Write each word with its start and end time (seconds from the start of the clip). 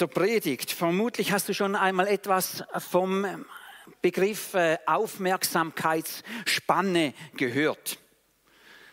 zur 0.00 0.08
Predigt. 0.08 0.72
Vermutlich 0.72 1.30
hast 1.30 1.46
du 1.50 1.52
schon 1.52 1.76
einmal 1.76 2.08
etwas 2.08 2.64
vom 2.78 3.44
Begriff 4.00 4.54
äh, 4.54 4.78
Aufmerksamkeitsspanne 4.86 7.12
gehört. 7.36 7.98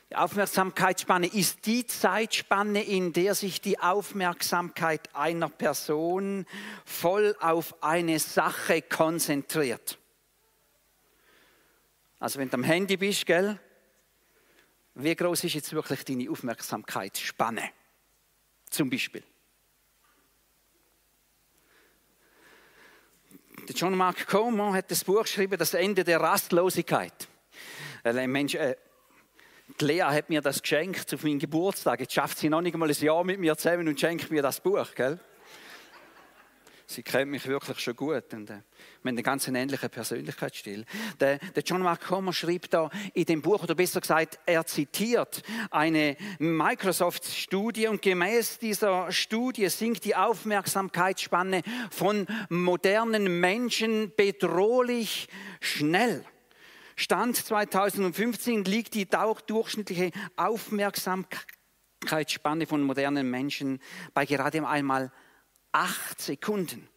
Die 0.09 0.17
Aufmerksamkeitsspanne 0.17 1.27
ist 1.27 1.65
die 1.65 1.87
Zeitspanne, 1.87 2.83
in 2.83 3.13
der 3.13 3.35
sich 3.35 3.61
die 3.61 3.79
Aufmerksamkeit 3.79 5.15
einer 5.15 5.47
Person 5.47 6.45
voll 6.83 7.37
auf 7.39 7.81
eine 7.81 8.19
Sache 8.19 8.81
konzentriert. 8.81 9.97
Also 12.19 12.37
wenn 12.37 12.49
du 12.49 12.55
am 12.55 12.65
Handy 12.65 12.97
bist, 12.97 13.25
gell? 13.25 13.57
Wie 14.93 15.15
groß 15.15 15.45
ist 15.45 15.53
jetzt 15.53 15.71
wirklich 15.71 16.03
deine 16.03 16.29
Aufmerksamkeitsspanne? 16.29 17.63
Zum 18.69 18.89
Beispiel. 18.89 19.23
Der 23.67 23.75
John 23.75 23.97
Mark 23.97 24.27
Comer 24.27 24.71
hat 24.71 24.89
das 24.91 25.03
Buch 25.03 25.23
geschrieben, 25.23 25.57
Das 25.57 25.73
Ende 25.73 26.05
der 26.05 26.21
Rastlosigkeit. 26.21 27.27
Ein 28.01 28.31
Mensch, 28.31 28.55
äh, 28.55 28.77
die 29.81 29.85
Lea 29.85 30.03
hat 30.03 30.29
mir 30.29 30.39
das 30.41 30.61
geschenkt 30.61 31.13
auf 31.13 31.23
meinen 31.23 31.39
Geburtstag. 31.39 31.99
Jetzt 31.99 32.13
schafft 32.13 32.37
sie 32.37 32.47
noch 32.47 32.61
nicht 32.61 32.75
einmal 32.75 32.89
ein 32.89 32.95
Jahr 32.95 33.25
mit 33.25 33.41
mir 33.41 33.57
zusammen 33.57 33.89
und 33.89 33.99
schenkt 33.99 34.31
mir 34.31 34.41
das 34.41 34.61
Buch, 34.61 34.87
gell? 34.95 35.19
Sie 36.89 37.03
kennt 37.03 37.29
mich 37.29 37.45
wirklich 37.45 37.81
schon 37.81 37.97
gut 37.97 38.33
und 38.33 38.49
äh, 38.49 38.53
haben 38.53 38.63
einen 39.03 39.21
ganz 39.21 39.45
ähnlichen 39.49 39.89
Persönlichkeitsstil. 39.89 40.85
Der, 41.19 41.37
der 41.37 41.63
John 41.63 41.81
Mark 41.81 42.07
Comer 42.07 42.31
schrieb 42.31 42.69
da 42.69 42.89
in 43.13 43.25
dem 43.25 43.41
Buch, 43.41 43.63
oder 43.63 43.75
besser 43.75 43.99
gesagt, 43.99 44.39
er 44.45 44.65
zitiert 44.65 45.43
eine 45.69 46.15
Microsoft-Studie 46.39 47.87
und 47.87 48.01
gemäß 48.01 48.59
dieser 48.59 49.11
Studie 49.11 49.67
sinkt 49.67 50.05
die 50.05 50.15
Aufmerksamkeitsspanne 50.15 51.61
von 51.91 52.25
modernen 52.47 53.41
Menschen 53.41 54.13
bedrohlich 54.15 55.27
schnell. 55.59 56.23
Stand 56.95 57.35
2015 57.35 58.63
liegt 58.63 58.93
die 58.93 59.09
durchschnittliche 59.09 60.11
Aufmerksamkeitsspanne 60.37 62.65
von 62.65 62.81
modernen 62.81 63.29
Menschen 63.29 63.81
bei 64.13 64.25
gerade 64.25 64.65
einmal 64.65 65.11
acht 65.77 66.19
Sekunden. 66.19 66.89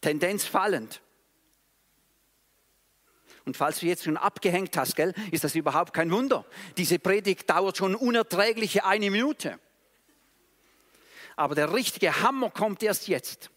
Tendenz 0.00 0.44
fallend. 0.44 1.00
Und 3.44 3.56
falls 3.56 3.80
du 3.80 3.86
jetzt 3.86 4.04
schon 4.04 4.16
abgehängt 4.16 4.76
hast, 4.76 4.96
gell, 4.96 5.14
ist 5.30 5.44
das 5.44 5.54
überhaupt 5.54 5.94
kein 5.94 6.10
Wunder. 6.10 6.44
Diese 6.76 6.98
Predigt 6.98 7.48
dauert 7.48 7.76
schon 7.76 7.94
unerträgliche 7.94 8.84
eine 8.84 9.10
Minute. 9.10 9.58
Aber 11.36 11.54
der 11.54 11.72
richtige 11.72 12.22
Hammer 12.22 12.50
kommt 12.50 12.82
erst 12.82 13.08
jetzt. 13.08 13.50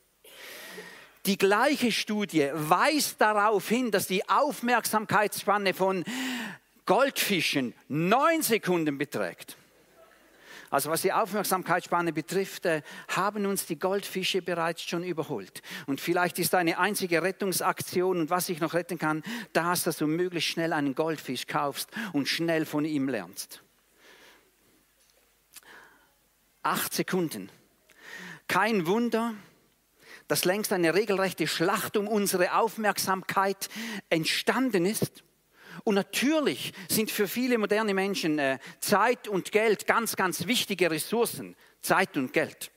Die 1.25 1.37
gleiche 1.37 1.91
Studie 1.91 2.49
weist 2.53 3.19
darauf 3.21 3.67
hin, 3.67 3.91
dass 3.91 4.07
die 4.07 4.27
Aufmerksamkeitsspanne 4.29 5.73
von 5.73 6.03
Goldfischen 6.85 7.73
neun 7.87 8.41
Sekunden 8.41 8.97
beträgt. 8.97 9.57
Also 10.73 10.89
was 10.89 11.03
die 11.03 11.13
Aufmerksamkeitsspanne 11.13 12.13
betrifft, 12.13 12.65
äh, 12.65 12.81
haben 13.09 13.45
uns 13.45 13.67
die 13.67 13.77
Goldfische 13.77 14.41
bereits 14.41 14.81
schon 14.81 15.03
überholt. 15.03 15.61
Und 15.85 16.01
vielleicht 16.01 16.39
ist 16.39 16.55
eine 16.55 16.79
einzige 16.79 17.21
Rettungsaktion 17.21 18.19
und 18.19 18.31
was 18.31 18.49
ich 18.49 18.59
noch 18.59 18.73
retten 18.73 18.97
kann, 18.97 19.21
das, 19.53 19.83
dass 19.83 19.97
du 19.97 20.07
möglichst 20.07 20.49
schnell 20.49 20.73
einen 20.73 20.95
Goldfisch 20.95 21.45
kaufst 21.45 21.91
und 22.11 22.27
schnell 22.27 22.65
von 22.65 22.85
ihm 22.85 23.07
lernst. 23.07 23.61
Acht 26.63 26.91
Sekunden. 26.95 27.51
Kein 28.47 28.87
Wunder, 28.87 29.35
dass 30.27 30.43
längst 30.43 30.73
eine 30.73 30.95
regelrechte 30.95 31.45
Schlacht 31.45 31.97
um 31.97 32.07
unsere 32.07 32.55
Aufmerksamkeit 32.55 33.69
entstanden 34.09 34.87
ist. 34.87 35.23
Und 35.83 35.95
natürlich 35.95 36.73
sind 36.87 37.11
für 37.11 37.27
viele 37.27 37.57
moderne 37.57 37.93
Menschen 37.93 38.39
äh, 38.39 38.59
Zeit 38.79 39.27
und 39.27 39.51
Geld 39.51 39.87
ganz, 39.87 40.15
ganz 40.15 40.47
wichtige 40.47 40.89
Ressourcen. 40.91 41.55
Zeit 41.81 42.15
und 42.17 42.33
Geld. 42.33 42.71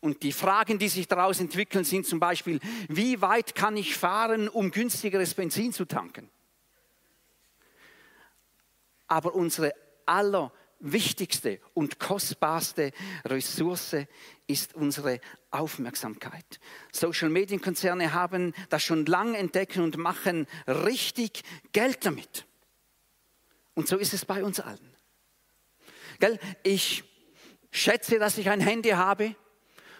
Und 0.00 0.22
die 0.22 0.32
Fragen, 0.32 0.78
die 0.78 0.88
sich 0.88 1.06
daraus 1.08 1.40
entwickeln, 1.40 1.84
sind 1.84 2.06
zum 2.06 2.20
Beispiel, 2.20 2.58
wie 2.88 3.20
weit 3.20 3.54
kann 3.54 3.76
ich 3.76 3.96
fahren, 3.96 4.48
um 4.48 4.70
günstigeres 4.70 5.34
Benzin 5.34 5.72
zu 5.72 5.84
tanken? 5.84 6.30
Aber 9.08 9.34
unsere 9.34 9.74
aller 10.06 10.52
wichtigste 10.80 11.60
und 11.74 11.98
kostbarste 11.98 12.92
Ressource 13.24 13.96
ist 14.46 14.74
unsere 14.74 15.20
Aufmerksamkeit. 15.50 16.58
Social 16.92 17.28
Medienkonzerne 17.28 18.12
haben 18.12 18.54
das 18.68 18.82
schon 18.82 19.06
lange 19.06 19.38
entdeckt 19.38 19.76
und 19.76 19.96
machen 19.96 20.46
richtig 20.66 21.42
Geld 21.72 22.04
damit. 22.04 22.46
Und 23.74 23.88
so 23.88 23.96
ist 23.96 24.14
es 24.14 24.24
bei 24.24 24.42
uns 24.42 24.58
allen. 24.60 24.96
Gell? 26.18 26.38
Ich 26.62 27.04
schätze, 27.70 28.18
dass 28.18 28.38
ich 28.38 28.50
ein 28.50 28.60
Handy 28.60 28.90
habe, 28.90 29.34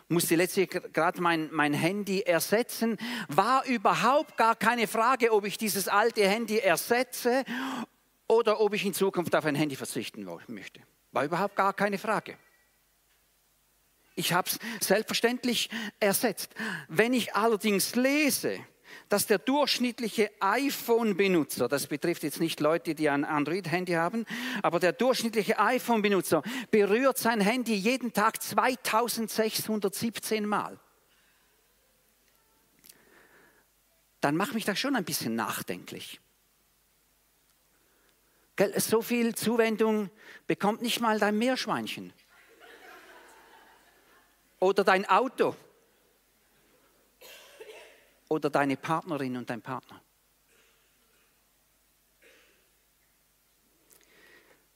musste 0.09 0.35
letztlich 0.35 0.69
gerade 0.69 1.21
mein, 1.21 1.49
mein 1.53 1.73
Handy 1.73 2.23
ersetzen, 2.23 2.99
war 3.29 3.65
überhaupt 3.65 4.37
gar 4.37 4.57
keine 4.57 4.89
Frage, 4.89 5.33
ob 5.33 5.45
ich 5.45 5.57
dieses 5.57 5.87
alte 5.87 6.27
Handy 6.29 6.59
ersetze 6.59 7.45
oder 8.31 8.61
ob 8.61 8.75
ich 8.75 8.87
in 8.87 8.95
Zukunft 8.95 9.35
auf 9.35 9.45
ein 9.45 9.57
Handy 9.57 9.75
verzichten 9.75 10.25
möchte. 10.47 10.81
War 11.11 11.25
überhaupt 11.25 11.57
gar 11.57 11.73
keine 11.73 11.99
Frage. 11.99 12.39
Ich 14.15 14.33
habe 14.33 14.49
es 14.49 14.61
selbstverständlich 14.87 15.69
ersetzt. 15.99 16.55
Wenn 16.87 17.13
ich 17.13 17.35
allerdings 17.35 17.97
lese, 17.97 18.61
dass 19.09 19.27
der 19.27 19.39
durchschnittliche 19.39 20.31
iPhone-Benutzer, 20.39 21.67
das 21.67 21.89
betrifft 21.89 22.23
jetzt 22.23 22.39
nicht 22.39 22.61
Leute, 22.61 22.95
die 22.95 23.09
ein 23.09 23.25
Android-Handy 23.25 23.95
haben, 23.95 24.25
aber 24.63 24.79
der 24.79 24.93
durchschnittliche 24.93 25.59
iPhone-Benutzer 25.59 26.45
berührt 26.71 27.19
sein 27.19 27.41
Handy 27.41 27.75
jeden 27.75 28.13
Tag 28.13 28.41
2617 28.41 30.47
Mal. 30.47 30.79
Dann 34.21 34.37
macht 34.37 34.55
mich 34.55 34.65
das 34.65 34.79
schon 34.79 34.95
ein 34.95 35.05
bisschen 35.05 35.35
nachdenklich. 35.35 36.21
So 38.77 39.01
viel 39.01 39.35
Zuwendung 39.35 40.11
bekommt 40.47 40.83
nicht 40.83 41.01
mal 41.01 41.19
dein 41.19 41.39
Meerschweinchen. 41.39 42.13
Oder 44.59 44.85
dein 44.85 45.09
Auto. 45.09 45.57
Oder 48.29 48.51
deine 48.51 48.77
Partnerin 48.77 49.37
und 49.37 49.49
dein 49.49 49.63
Partner. 49.63 50.03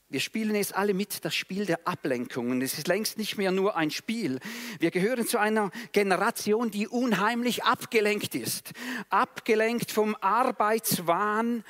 Wir 0.09 0.21
spielen 0.21 0.55
es 0.55 0.73
alle 0.73 0.95
mit, 0.95 1.25
das 1.25 1.35
Spiel 1.35 1.67
der 1.67 1.87
Ablenkung. 1.87 2.51
Und 2.53 2.63
es 2.63 2.79
ist 2.79 2.87
längst 2.87 3.19
nicht 3.19 3.37
mehr 3.37 3.51
nur 3.51 3.77
ein 3.77 3.91
Spiel. 3.91 4.39
Wir 4.79 4.93
gehören 4.93 5.27
zu 5.27 5.39
einer 5.39 5.71
Generation, 5.93 6.71
die 6.71 6.87
unheimlich 6.87 7.65
abgelenkt 7.65 8.35
ist. 8.35 8.73
Abgelenkt 9.11 9.91
vom 9.91 10.17
Arbeitswahn, 10.21 11.65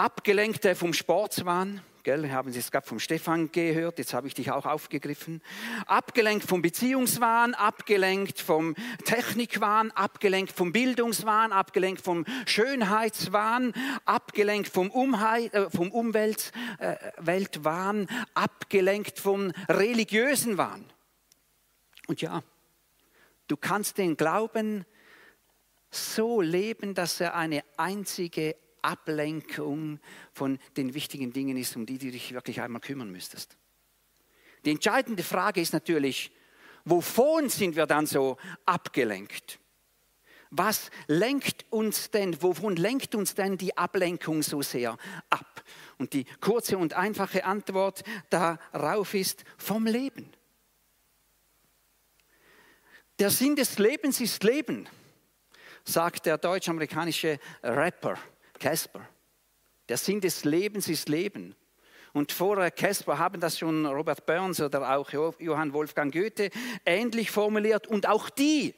abgelenkt 0.00 0.66
vom 0.78 0.94
Sportswahn. 0.94 1.82
Gell, 2.04 2.30
haben 2.30 2.50
Sie 2.50 2.58
es 2.58 2.70
gerade 2.70 2.86
vom 2.86 2.98
Stefan 2.98 3.52
gehört, 3.52 3.98
jetzt 3.98 4.14
habe 4.14 4.26
ich 4.26 4.32
dich 4.32 4.50
auch 4.50 4.64
aufgegriffen. 4.64 5.42
Abgelenkt 5.86 6.48
vom 6.48 6.62
Beziehungswahn, 6.62 7.52
abgelenkt 7.52 8.40
vom 8.40 8.74
Technikwahn, 9.04 9.90
abgelenkt 9.90 10.52
vom 10.52 10.72
Bildungswahn, 10.72 11.52
abgelenkt 11.52 12.00
vom 12.00 12.24
Schönheitswahn, 12.46 13.74
abgelenkt 14.06 14.72
vom, 14.72 14.90
Umhei 14.90 15.48
äh, 15.48 15.68
vom 15.68 15.90
Umweltwahn, 15.92 16.48
äh, 18.08 18.14
abgelenkt 18.32 19.18
vom 19.18 19.52
religiösen 19.68 20.56
Wahn. 20.56 20.86
Und 22.06 22.22
ja, 22.22 22.42
du 23.48 23.58
kannst 23.58 23.98
den 23.98 24.16
Glauben 24.16 24.86
so 25.90 26.40
leben, 26.40 26.94
dass 26.94 27.20
er 27.20 27.34
eine 27.34 27.62
einzige 27.76 28.56
Ablenkung 28.82 30.00
von 30.32 30.58
den 30.76 30.94
wichtigen 30.94 31.32
Dingen 31.32 31.56
ist, 31.56 31.76
um 31.76 31.86
die 31.86 31.98
du 31.98 32.10
dich 32.10 32.32
wirklich 32.32 32.60
einmal 32.60 32.80
kümmern 32.80 33.10
müsstest. 33.10 33.56
Die 34.64 34.70
entscheidende 34.70 35.22
Frage 35.22 35.60
ist 35.60 35.72
natürlich, 35.72 36.30
wovon 36.84 37.48
sind 37.48 37.76
wir 37.76 37.86
dann 37.86 38.06
so 38.06 38.36
abgelenkt? 38.66 39.58
Was 40.50 40.90
lenkt 41.06 41.64
uns 41.70 42.10
denn, 42.10 42.42
wovon 42.42 42.74
lenkt 42.74 43.14
uns 43.14 43.34
denn 43.34 43.56
die 43.56 43.76
Ablenkung 43.76 44.42
so 44.42 44.62
sehr 44.62 44.96
ab? 45.30 45.64
Und 45.98 46.12
die 46.12 46.24
kurze 46.40 46.76
und 46.76 46.94
einfache 46.94 47.44
Antwort 47.44 48.02
darauf 48.30 49.14
ist 49.14 49.44
vom 49.56 49.86
Leben. 49.86 50.32
Der 53.20 53.30
Sinn 53.30 53.54
des 53.54 53.78
Lebens 53.78 54.20
ist 54.20 54.42
Leben, 54.42 54.88
sagt 55.84 56.26
der 56.26 56.38
deutsch-amerikanische 56.38 57.38
Rapper 57.62 58.18
Casper. 58.60 59.08
Der 59.88 59.96
Sinn 59.96 60.20
des 60.20 60.44
Lebens 60.44 60.86
ist 60.86 61.08
Leben. 61.08 61.56
Und 62.12 62.30
vor 62.30 62.70
Casper 62.70 63.18
haben 63.18 63.40
das 63.40 63.58
schon 63.58 63.86
Robert 63.86 64.26
Burns 64.26 64.60
oder 64.60 64.96
auch 64.96 65.10
Johann 65.12 65.72
Wolfgang 65.72 66.12
Goethe 66.12 66.50
ähnlich 66.86 67.32
formuliert. 67.32 67.88
Und 67.88 68.08
auch 68.08 68.30
die 68.30 68.74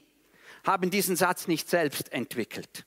haben 0.64 0.90
diesen 0.90 1.16
Satz 1.16 1.48
nicht 1.48 1.68
selbst 1.68 2.12
entwickelt. 2.12 2.86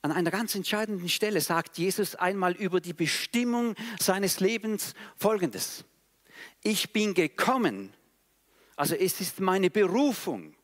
An 0.00 0.12
einer 0.12 0.30
ganz 0.30 0.54
entscheidenden 0.54 1.08
Stelle 1.08 1.40
sagt 1.40 1.76
Jesus 1.76 2.14
einmal 2.14 2.54
über 2.54 2.80
die 2.80 2.92
Bestimmung 2.92 3.74
seines 4.00 4.40
Lebens 4.40 4.94
Folgendes. 5.16 5.84
Ich 6.62 6.92
bin 6.92 7.14
gekommen, 7.14 7.92
also 8.76 8.94
es 8.94 9.20
ist 9.20 9.40
meine 9.40 9.70
Berufung, 9.70 10.54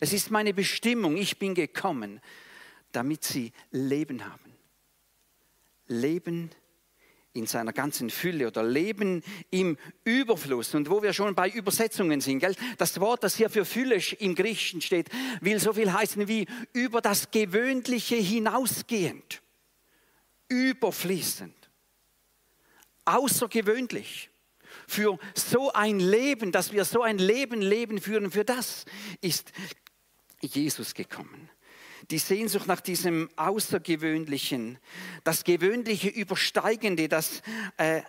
es 0.00 0.12
ist 0.12 0.30
meine 0.30 0.54
Bestimmung, 0.54 1.16
ich 1.16 1.38
bin 1.38 1.54
gekommen, 1.54 2.20
damit 2.92 3.24
sie 3.24 3.52
Leben 3.70 4.24
haben. 4.24 4.52
Leben 5.86 6.50
in 7.34 7.46
seiner 7.46 7.72
ganzen 7.72 8.10
Fülle 8.10 8.46
oder 8.46 8.62
Leben 8.62 9.22
im 9.50 9.76
Überfluss. 10.04 10.74
Und 10.74 10.88
wo 10.88 11.02
wir 11.02 11.12
schon 11.12 11.34
bei 11.34 11.48
Übersetzungen 11.50 12.20
sind, 12.20 12.38
gell? 12.38 12.54
das 12.78 12.98
Wort, 13.00 13.24
das 13.24 13.36
hier 13.36 13.50
für 13.50 13.64
Fülle 13.64 14.00
im 14.20 14.36
Griechischen 14.36 14.80
steht, 14.80 15.08
will 15.40 15.58
so 15.58 15.72
viel 15.72 15.92
heißen 15.92 16.28
wie 16.28 16.46
über 16.72 17.00
das 17.00 17.32
Gewöhnliche 17.32 18.14
hinausgehend, 18.14 19.42
überfließend, 20.48 21.56
außergewöhnlich. 23.04 24.30
Für 24.86 25.18
so 25.34 25.72
ein 25.72 26.00
Leben, 26.00 26.52
dass 26.52 26.72
wir 26.72 26.84
so 26.84 27.02
ein 27.02 27.18
Leben 27.18 27.60
leben 27.60 28.00
führen, 28.00 28.30
für 28.30 28.44
das 28.44 28.84
ist 29.20 29.52
Jesus 30.40 30.94
gekommen 30.94 31.50
die 32.10 32.18
Sehnsucht 32.18 32.66
nach 32.66 32.80
diesem 32.80 33.30
Außergewöhnlichen, 33.36 34.78
das 35.24 35.44
Gewöhnliche 35.44 36.08
Übersteigende, 36.08 37.08
das 37.08 37.42
äh, 37.76 38.02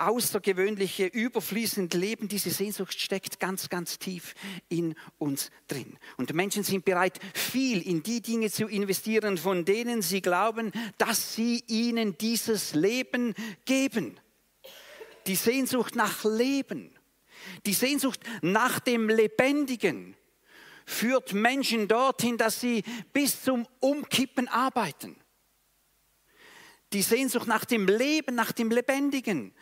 außergewöhnliche, 0.00 1.06
überfließende 1.06 1.98
Leben, 1.98 2.28
diese 2.28 2.50
Sehnsucht 2.50 2.98
steckt 2.98 3.38
ganz, 3.38 3.68
ganz 3.68 3.98
tief 3.98 4.34
in 4.68 4.94
uns 5.18 5.50
drin. 5.68 5.98
Und 6.16 6.32
Menschen 6.32 6.64
sind 6.64 6.84
bereit, 6.84 7.18
viel 7.34 7.82
in 7.82 8.02
die 8.02 8.22
Dinge 8.22 8.50
zu 8.50 8.66
investieren, 8.66 9.36
von 9.36 9.64
denen 9.64 10.00
sie 10.00 10.22
glauben, 10.22 10.72
dass 10.96 11.34
sie 11.34 11.62
ihnen 11.66 12.16
dieses 12.16 12.74
Leben 12.74 13.34
geben. 13.66 14.18
Die 15.30 15.36
Sehnsucht 15.36 15.94
nach 15.94 16.24
Leben, 16.24 16.90
die 17.64 17.72
Sehnsucht 17.72 18.18
nach 18.42 18.80
dem 18.80 19.08
Lebendigen, 19.08 20.16
führt 20.84 21.34
Menschen 21.34 21.86
dorthin, 21.86 22.36
dass 22.36 22.60
sie 22.60 22.82
bis 23.12 23.40
zum 23.44 23.64
Umkippen 23.78 24.48
arbeiten. 24.48 25.14
Die 26.92 27.02
Sehnsucht 27.02 27.46
nach 27.46 27.64
dem 27.64 27.86
Leben, 27.86 28.34
nach 28.34 28.50
dem 28.50 28.70
Lebendigen 28.70 29.52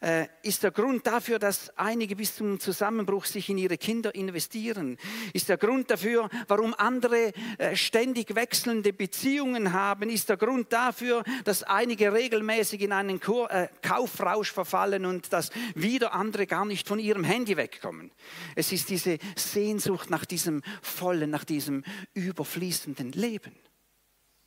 äh, 0.00 0.26
ist 0.42 0.62
der 0.62 0.70
Grund 0.70 1.06
dafür, 1.06 1.38
dass 1.38 1.70
einige 1.76 2.16
bis 2.16 2.36
zum 2.36 2.58
Zusammenbruch 2.60 3.26
sich 3.26 3.50
in 3.50 3.58
ihre 3.58 3.76
Kinder 3.76 4.14
investieren. 4.14 4.96
Ist 5.34 5.50
der 5.50 5.58
Grund 5.58 5.90
dafür, 5.90 6.30
warum 6.46 6.74
andere 6.78 7.34
äh, 7.58 7.76
ständig 7.76 8.34
wechselnde 8.34 8.94
Beziehungen 8.94 9.74
haben. 9.74 10.08
Ist 10.08 10.30
der 10.30 10.38
Grund 10.38 10.72
dafür, 10.72 11.24
dass 11.44 11.62
einige 11.62 12.12
regelmäßig 12.12 12.80
in 12.80 12.92
einen 12.92 13.20
Kur 13.20 13.50
äh, 13.50 13.68
Kaufrausch 13.82 14.50
verfallen 14.50 15.04
und 15.04 15.30
dass 15.30 15.50
wieder 15.74 16.14
andere 16.14 16.46
gar 16.46 16.64
nicht 16.64 16.88
von 16.88 16.98
ihrem 16.98 17.24
Handy 17.24 17.58
wegkommen. 17.58 18.12
Es 18.56 18.72
ist 18.72 18.88
diese 18.88 19.18
Sehnsucht 19.36 20.08
nach 20.08 20.24
diesem 20.24 20.62
vollen, 20.80 21.28
nach 21.28 21.44
diesem 21.44 21.84
überfließenden 22.14 23.12
Leben. 23.12 23.52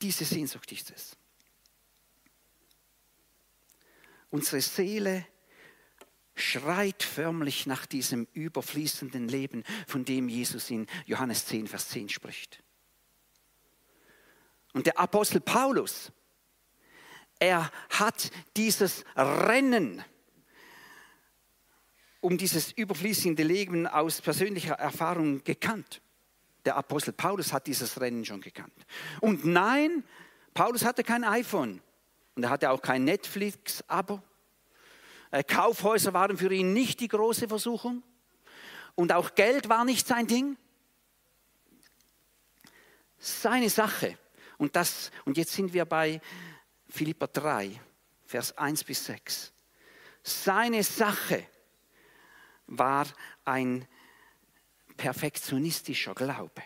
Diese 0.02 0.26
Sehnsucht 0.26 0.72
ist 0.72 0.92
es. 0.92 1.21
Unsere 4.32 4.62
Seele 4.62 5.28
schreit 6.34 7.04
förmlich 7.04 7.68
nach 7.68 7.86
diesem 7.86 8.28
überfließenden 8.34 9.28
Leben, 9.28 9.64
von 9.88 10.06
dem 10.06 10.28
Jesus 10.30 10.72
in 10.72 10.88
Johannes 11.06 11.46
10, 11.46 11.68
Vers 11.68 11.90
10 11.90 12.10
spricht. 12.10 12.64
Und 14.74 14.86
der 14.86 14.98
Apostel 14.98 15.42
Paulus, 15.42 16.12
er 17.40 17.70
hat 17.90 18.32
dieses 18.56 19.04
Rennen 19.16 20.04
um 22.22 22.38
dieses 22.38 22.72
überfließende 22.72 23.44
Leben 23.44 23.88
aus 23.88 24.22
persönlicher 24.22 24.76
Erfahrung 24.76 25.44
gekannt. 25.44 26.02
Der 26.66 26.76
Apostel 26.78 27.14
Paulus 27.14 27.52
hat 27.52 27.66
dieses 27.66 28.00
Rennen 28.00 28.24
schon 28.24 28.42
gekannt. 28.42 28.86
Und 29.20 29.44
nein, 29.44 30.04
Paulus 30.54 30.86
hatte 30.86 31.04
kein 31.04 31.24
iPhone. 31.24 31.82
Und 32.36 32.44
er 32.44 32.50
hatte 32.50 32.70
auch 32.70 32.82
kein 32.82 33.04
Netflix-Abo. 33.04 34.22
Äh, 35.32 35.44
Kaufhäuser 35.44 36.14
waren 36.14 36.38
für 36.38 36.54
ihn 36.54 36.74
nicht 36.74 37.00
die 37.00 37.08
große 37.08 37.48
Versuchung. 37.48 38.04
Und 38.96 39.12
auch 39.12 39.36
Geld 39.36 39.70
war 39.70 39.86
nicht 39.86 40.08
sein 40.08 40.28
Ding. 40.28 40.58
Seine 43.18 43.70
Sache. 43.70 44.18
Und, 44.58 44.76
das, 44.76 45.12
und 45.26 45.38
jetzt 45.38 45.54
sind 45.54 45.74
wir 45.74 45.86
bei 45.86 46.22
Philippa 46.90 47.28
3, 47.28 47.80
Vers 48.26 48.58
1 48.58 48.84
bis 48.84 49.06
6. 49.06 49.54
Seine 50.24 50.84
Sache 50.84 51.48
war 52.68 53.08
ein 53.44 53.88
perfektionistischer 54.98 56.14
Glaube. 56.14 56.62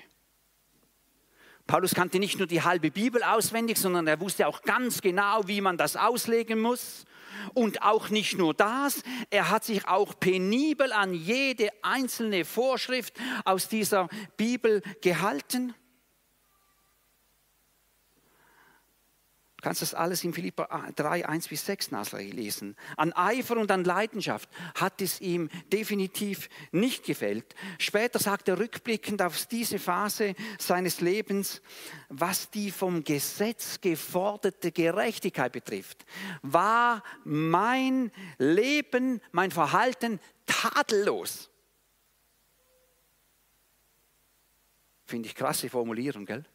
Paulus 1.68 1.96
kannte 1.96 2.20
nicht 2.20 2.38
nur 2.38 2.48
die 2.48 2.62
halbe 2.62 2.92
Bibel 2.92 3.24
auswendig, 3.24 3.78
sondern 3.78 4.06
er 4.06 4.20
wusste 4.20 4.48
auch 4.48 4.62
ganz 4.62 5.02
genau, 5.02 5.48
wie 5.48 5.62
man 5.62 5.78
das 5.78 5.96
auslegen 5.96 6.60
muss. 6.60 7.06
Und 7.54 7.82
auch 7.82 8.10
nicht 8.10 8.38
nur 8.38 8.54
das, 8.54 9.02
er 9.30 9.50
hat 9.50 9.64
sich 9.64 9.88
auch 9.88 10.20
penibel 10.20 10.92
an 10.94 11.14
jede 11.14 11.70
einzelne 11.82 12.46
Vorschrift 12.46 13.16
aus 13.44 13.68
dieser 13.68 14.08
Bibel 14.38 14.82
gehalten. 15.02 15.74
Kannst 19.66 19.82
das 19.82 19.96
alles 19.96 20.24
in 20.24 20.32
Philippa 20.32 20.92
3, 20.96 21.28
1 21.28 21.48
bis 21.48 21.66
6 21.66 21.90
nachlesen. 21.90 22.76
An 22.98 23.14
Eifer 23.14 23.58
und 23.58 23.72
an 23.72 23.84
Leidenschaft 23.84 24.48
hat 24.76 25.02
es 25.02 25.20
ihm 25.22 25.50
definitiv 25.74 26.50
nicht 26.72 27.04
gefällt. 27.04 27.56
Später 27.80 28.20
sagt 28.20 28.48
er 28.48 28.60
rückblickend 28.60 29.24
auf 29.24 29.48
diese 29.48 29.80
Phase 29.80 30.36
seines 30.60 31.02
Lebens, 31.02 31.64
was 32.10 32.52
die 32.52 32.70
vom 32.70 33.04
Gesetz 33.04 33.82
geforderte 33.82 34.72
Gerechtigkeit 34.72 35.52
betrifft, 35.52 36.06
war 36.44 37.02
mein 37.24 38.12
Leben, 38.38 39.20
mein 39.32 39.50
Verhalten 39.50 40.20
tadellos. 40.46 41.50
Finde 45.06 45.28
ich 45.28 45.34
krasse 45.34 45.70
Formulierung, 45.70 46.28
gell? 46.28 46.46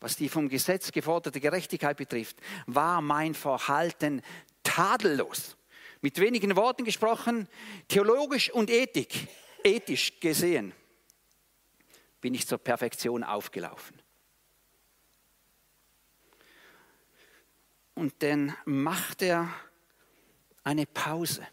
Was 0.00 0.16
die 0.16 0.28
vom 0.28 0.48
Gesetz 0.48 0.92
geforderte 0.92 1.40
Gerechtigkeit 1.40 1.96
betrifft, 1.96 2.36
war 2.66 3.00
mein 3.00 3.34
Verhalten 3.34 4.22
tadellos. 4.62 5.56
Mit 6.00 6.20
wenigen 6.20 6.54
Worten 6.56 6.84
gesprochen, 6.84 7.48
theologisch 7.88 8.50
und 8.50 8.70
Ethik, 8.70 9.28
ethisch 9.64 10.20
gesehen, 10.20 10.74
bin 12.20 12.34
ich 12.34 12.46
zur 12.46 12.58
Perfektion 12.58 13.24
aufgelaufen. 13.24 14.00
Und 17.94 18.22
dann 18.22 18.54
macht 18.66 19.22
er 19.22 19.48
eine 20.62 20.84
Pause. 20.84 21.46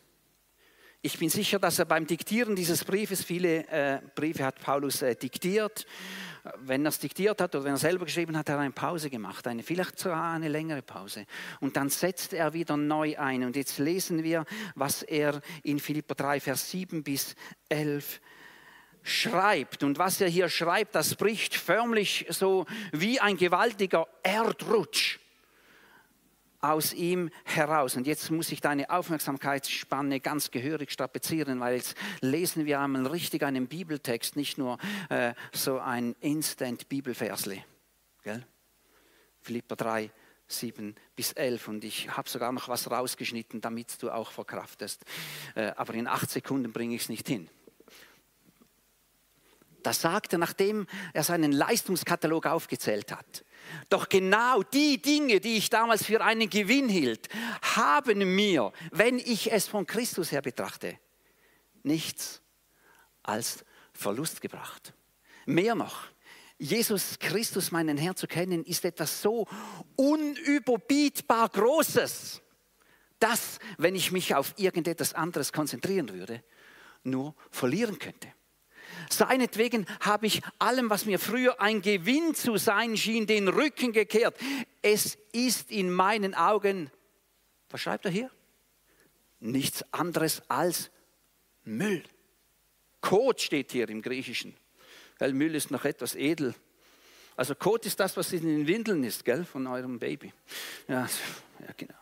Ich 1.05 1.19
bin 1.19 1.27
sicher, 1.27 1.60
dass 1.60 1.79
er 1.79 1.86
beim 1.86 2.07
Diktieren 2.07 2.55
dieses 2.55 2.86
Briefes, 2.86 3.25
viele 3.25 3.67
äh, 3.67 4.00
Briefe 4.15 4.45
hat 4.45 4.62
Paulus 4.62 5.01
äh, 5.01 5.13
diktiert, 5.17 5.86
wenn 6.60 6.86
er 6.86 6.89
es 6.89 7.00
diktiert 7.00 7.41
hat 7.41 7.53
oder 7.55 7.65
wenn 7.65 7.74
er 7.74 7.77
selber 7.77 8.05
geschrieben 8.05 8.38
hat, 8.38 8.48
hat 8.48 8.55
er 8.55 8.60
eine 8.60 8.72
Pause 8.72 9.10
gemacht, 9.10 9.45
eine, 9.45 9.63
vielleicht 9.63 10.00
sogar 10.00 10.31
eine 10.31 10.48
längere 10.48 10.81
Pause. 10.81 11.25
Und 11.60 11.75
dann 11.75 11.89
setzt 11.89 12.31
er 12.31 12.53
wieder 12.53 12.77
neu 12.77 13.17
ein. 13.17 13.43
Und 13.43 13.57
jetzt 13.57 13.79
lesen 13.79 14.24
wir, 14.24 14.45
was 14.75 15.03
er 15.03 15.41
in 15.63 15.81
Philippa 15.81 16.13
3, 16.13 16.39
Vers 16.39 16.72
7 16.72 17.03
bis 17.03 17.36
11 17.67 18.22
schreibt. 19.01 19.83
Und 19.83 19.98
was 19.98 20.22
er 20.22 20.29
hier 20.29 20.48
schreibt, 20.48 20.95
das 20.95 21.15
bricht 21.15 21.53
förmlich 21.53 22.27
so 22.29 22.65
wie 22.93 23.19
ein 23.19 23.36
gewaltiger 23.36 24.07
Erdrutsch 24.24 25.19
aus 26.63 26.93
ihm 26.93 27.29
heraus. 27.43 27.96
Und 27.96 28.08
jetzt 28.08 28.32
muss 28.32 28.51
ich 28.51 28.62
deine 28.62 28.89
Aufmerksamkeitsspanne 28.89 30.20
ganz 30.22 30.50
gehörig 30.50 30.91
strapazieren, 30.91 31.60
weil 31.60 31.75
jetzt 31.75 31.96
lesen 32.22 32.65
wir 32.65 32.79
einmal 32.79 33.05
richtig 33.08 33.43
einen 33.43 33.67
Bibeltext, 33.67 34.36
nicht 34.36 34.58
nur 34.58 34.77
äh, 35.10 35.34
so 35.51 35.79
ein 35.79 36.15
Instant-Bibelversle. 36.22 37.63
Philippa 39.41 39.75
3, 39.75 40.10
7 40.48 40.96
bis 41.15 41.34
11 41.34 41.67
und 41.67 41.84
ich 41.84 42.15
habe 42.15 42.29
sogar 42.29 42.51
noch 42.53 42.70
was 42.70 42.89
rausgeschnitten, 42.89 43.60
damit 43.60 44.01
du 44.01 44.10
auch 44.10 44.32
verkraftest. 44.32 45.03
Äh, 45.55 45.74
aber 45.75 45.93
in 45.96 46.08
acht 46.08 46.29
Sekunden 46.29 46.72
bringe 46.72 46.96
ich 46.96 47.03
es 47.03 47.10
nicht 47.10 47.27
hin. 47.27 47.50
Das 49.83 50.01
sagt 50.01 50.33
er, 50.33 50.39
nachdem 50.39 50.87
er 51.13 51.23
seinen 51.23 51.51
Leistungskatalog 51.51 52.45
aufgezählt 52.45 53.11
hat. 53.11 53.45
Doch 53.89 54.09
genau 54.09 54.63
die 54.63 55.01
Dinge, 55.01 55.39
die 55.39 55.57
ich 55.57 55.69
damals 55.69 56.05
für 56.05 56.21
einen 56.21 56.49
Gewinn 56.49 56.89
hielt, 56.89 57.29
haben 57.75 58.35
mir, 58.35 58.71
wenn 58.91 59.19
ich 59.19 59.51
es 59.51 59.67
von 59.67 59.85
Christus 59.85 60.31
her 60.31 60.41
betrachte, 60.41 60.97
nichts 61.83 62.41
als 63.21 63.63
Verlust 63.93 64.41
gebracht. 64.41 64.93
Mehr 65.45 65.75
noch, 65.75 66.07
Jesus 66.57 67.19
Christus, 67.19 67.71
meinen 67.71 67.97
Herrn, 67.97 68.15
zu 68.15 68.27
kennen, 68.27 68.63
ist 68.63 68.85
etwas 68.85 69.21
so 69.21 69.47
unüberbietbar 69.95 71.49
Großes, 71.49 72.41
dass, 73.19 73.59
wenn 73.77 73.95
ich 73.95 74.11
mich 74.11 74.35
auf 74.35 74.53
irgendetwas 74.57 75.13
anderes 75.13 75.51
konzentrieren 75.51 76.09
würde, 76.09 76.43
nur 77.03 77.35
verlieren 77.51 77.99
könnte. 77.99 78.27
Seinetwegen 79.09 79.85
habe 80.00 80.27
ich 80.27 80.41
allem, 80.59 80.89
was 80.89 81.05
mir 81.05 81.19
früher 81.19 81.62
ein 81.62 81.81
Gewinn 81.81 82.35
zu 82.35 82.57
sein 82.57 82.97
schien, 82.97 83.27
den 83.27 83.47
Rücken 83.47 83.91
gekehrt. 83.93 84.35
Es 84.81 85.17
ist 85.31 85.71
in 85.71 85.91
meinen 85.91 86.35
Augen, 86.35 86.91
was 87.69 87.81
schreibt 87.81 88.05
er 88.05 88.12
hier? 88.12 88.29
Nichts 89.39 89.83
anderes 89.93 90.41
als 90.50 90.89
Müll. 91.63 92.03
Kot 93.01 93.41
steht 93.41 93.71
hier 93.71 93.89
im 93.89 94.01
Griechischen. 94.01 94.55
Weil 95.19 95.33
Müll 95.33 95.55
ist 95.55 95.71
noch 95.71 95.85
etwas 95.85 96.15
edel. 96.15 96.55
Also 97.35 97.55
Kot 97.55 97.85
ist 97.85 98.00
das, 98.00 98.15
was 98.15 98.31
in 98.31 98.45
den 98.45 98.67
Windeln 98.67 99.03
ist, 99.03 99.25
gell, 99.25 99.43
von 99.43 99.67
eurem 99.67 100.00
Baby. 100.00 100.31
Ja, 100.88 101.07
ja 101.59 101.73
genau. 101.75 101.95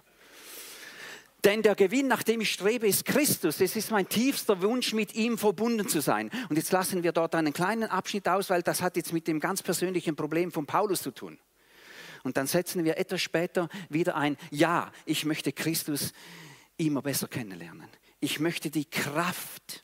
Denn 1.43 1.63
der 1.63 1.75
Gewinn, 1.75 2.07
nach 2.07 2.21
dem 2.21 2.41
ich 2.41 2.51
strebe, 2.51 2.87
ist 2.87 3.05
Christus. 3.05 3.61
Es 3.61 3.75
ist 3.75 3.89
mein 3.89 4.07
tiefster 4.07 4.61
Wunsch, 4.61 4.93
mit 4.93 5.15
ihm 5.15 5.37
verbunden 5.37 5.87
zu 5.87 5.99
sein. 5.99 6.29
Und 6.49 6.55
jetzt 6.55 6.71
lassen 6.71 7.01
wir 7.01 7.13
dort 7.13 7.33
einen 7.33 7.51
kleinen 7.51 7.89
Abschnitt 7.89 8.27
aus, 8.27 8.49
weil 8.51 8.61
das 8.61 8.81
hat 8.81 8.95
jetzt 8.95 9.11
mit 9.11 9.27
dem 9.27 9.39
ganz 9.39 9.63
persönlichen 9.63 10.15
Problem 10.15 10.51
von 10.51 10.67
Paulus 10.67 11.01
zu 11.01 11.11
tun. 11.11 11.39
Und 12.23 12.37
dann 12.37 12.45
setzen 12.45 12.83
wir 12.83 12.97
etwas 12.97 13.21
später 13.21 13.69
wieder 13.89 14.15
ein, 14.15 14.37
ja, 14.51 14.91
ich 15.05 15.25
möchte 15.25 15.51
Christus 15.51 16.13
immer 16.77 17.01
besser 17.01 17.27
kennenlernen. 17.27 17.87
Ich 18.19 18.39
möchte 18.39 18.69
die 18.69 18.85
Kraft, 18.85 19.83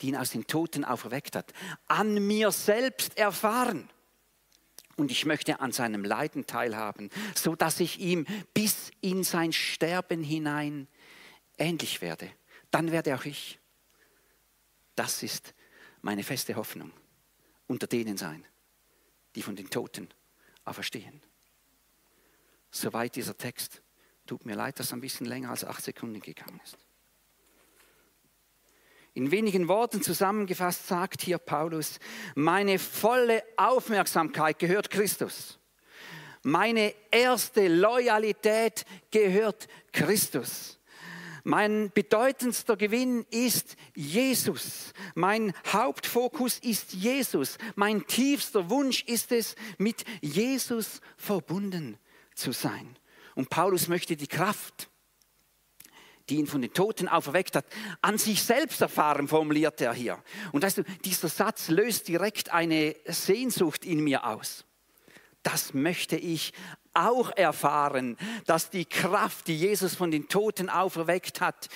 die 0.00 0.08
ihn 0.08 0.16
aus 0.16 0.30
den 0.30 0.46
Toten 0.46 0.84
auferweckt 0.84 1.36
hat, 1.36 1.52
an 1.86 2.26
mir 2.26 2.50
selbst 2.52 3.18
erfahren. 3.18 3.90
Und 4.96 5.10
ich 5.10 5.26
möchte 5.26 5.60
an 5.60 5.72
seinem 5.72 6.04
Leiden 6.04 6.46
teilhaben, 6.46 7.10
so 7.34 7.54
dass 7.54 7.80
ich 7.80 8.00
ihm 8.00 8.26
bis 8.54 8.90
in 9.02 9.24
sein 9.24 9.52
Sterben 9.52 10.22
hinein 10.22 10.88
ähnlich 11.58 12.00
werde. 12.00 12.30
Dann 12.70 12.90
werde 12.92 13.14
auch 13.14 13.24
ich. 13.24 13.58
Das 14.94 15.22
ist 15.22 15.54
meine 16.00 16.24
feste 16.24 16.56
Hoffnung. 16.56 16.92
Unter 17.66 17.86
denen 17.86 18.16
sein, 18.16 18.46
die 19.34 19.42
von 19.42 19.56
den 19.56 19.68
Toten 19.68 20.08
auferstehen. 20.64 21.20
Soweit 22.70 23.16
dieser 23.16 23.36
Text. 23.36 23.82
Tut 24.26 24.44
mir 24.44 24.56
leid, 24.56 24.78
dass 24.78 24.86
es 24.86 24.92
ein 24.92 25.00
bisschen 25.00 25.26
länger 25.26 25.50
als 25.50 25.64
acht 25.64 25.84
Sekunden 25.84 26.20
gegangen 26.20 26.60
ist. 26.64 26.85
In 29.16 29.30
wenigen 29.30 29.66
Worten 29.66 30.02
zusammengefasst 30.02 30.88
sagt 30.88 31.22
hier 31.22 31.38
Paulus, 31.38 32.00
meine 32.34 32.78
volle 32.78 33.42
Aufmerksamkeit 33.56 34.58
gehört 34.58 34.90
Christus. 34.90 35.58
Meine 36.42 36.92
erste 37.10 37.66
Loyalität 37.66 38.84
gehört 39.10 39.68
Christus. 39.90 40.78
Mein 41.44 41.90
bedeutendster 41.94 42.76
Gewinn 42.76 43.24
ist 43.30 43.76
Jesus. 43.94 44.92
Mein 45.14 45.54
Hauptfokus 45.72 46.58
ist 46.58 46.92
Jesus. 46.92 47.56
Mein 47.74 48.06
tiefster 48.06 48.68
Wunsch 48.68 49.02
ist 49.04 49.32
es, 49.32 49.56
mit 49.78 50.04
Jesus 50.20 51.00
verbunden 51.16 51.96
zu 52.34 52.52
sein. 52.52 52.98
Und 53.34 53.48
Paulus 53.48 53.88
möchte 53.88 54.14
die 54.14 54.26
Kraft 54.26 54.90
die 56.28 56.36
ihn 56.36 56.46
von 56.46 56.62
den 56.62 56.72
Toten 56.72 57.08
auferweckt 57.08 57.56
hat, 57.56 57.66
an 58.00 58.18
sich 58.18 58.42
selbst 58.42 58.80
erfahren, 58.80 59.28
formuliert 59.28 59.80
er 59.80 59.92
hier. 59.92 60.22
Und 60.52 60.62
weißt 60.62 60.78
du, 60.78 60.82
dieser 61.04 61.28
Satz 61.28 61.68
löst 61.68 62.08
direkt 62.08 62.52
eine 62.52 62.96
Sehnsucht 63.06 63.84
in 63.84 64.00
mir 64.00 64.26
aus. 64.26 64.64
Das 65.42 65.74
möchte 65.74 66.16
ich 66.16 66.52
auch 66.92 67.30
erfahren, 67.36 68.16
dass 68.46 68.70
die 68.70 68.84
Kraft, 68.84 69.46
die 69.46 69.56
Jesus 69.56 69.94
von 69.94 70.10
den 70.10 70.28
Toten 70.28 70.68
auferweckt 70.68 71.40
hat, 71.40 71.68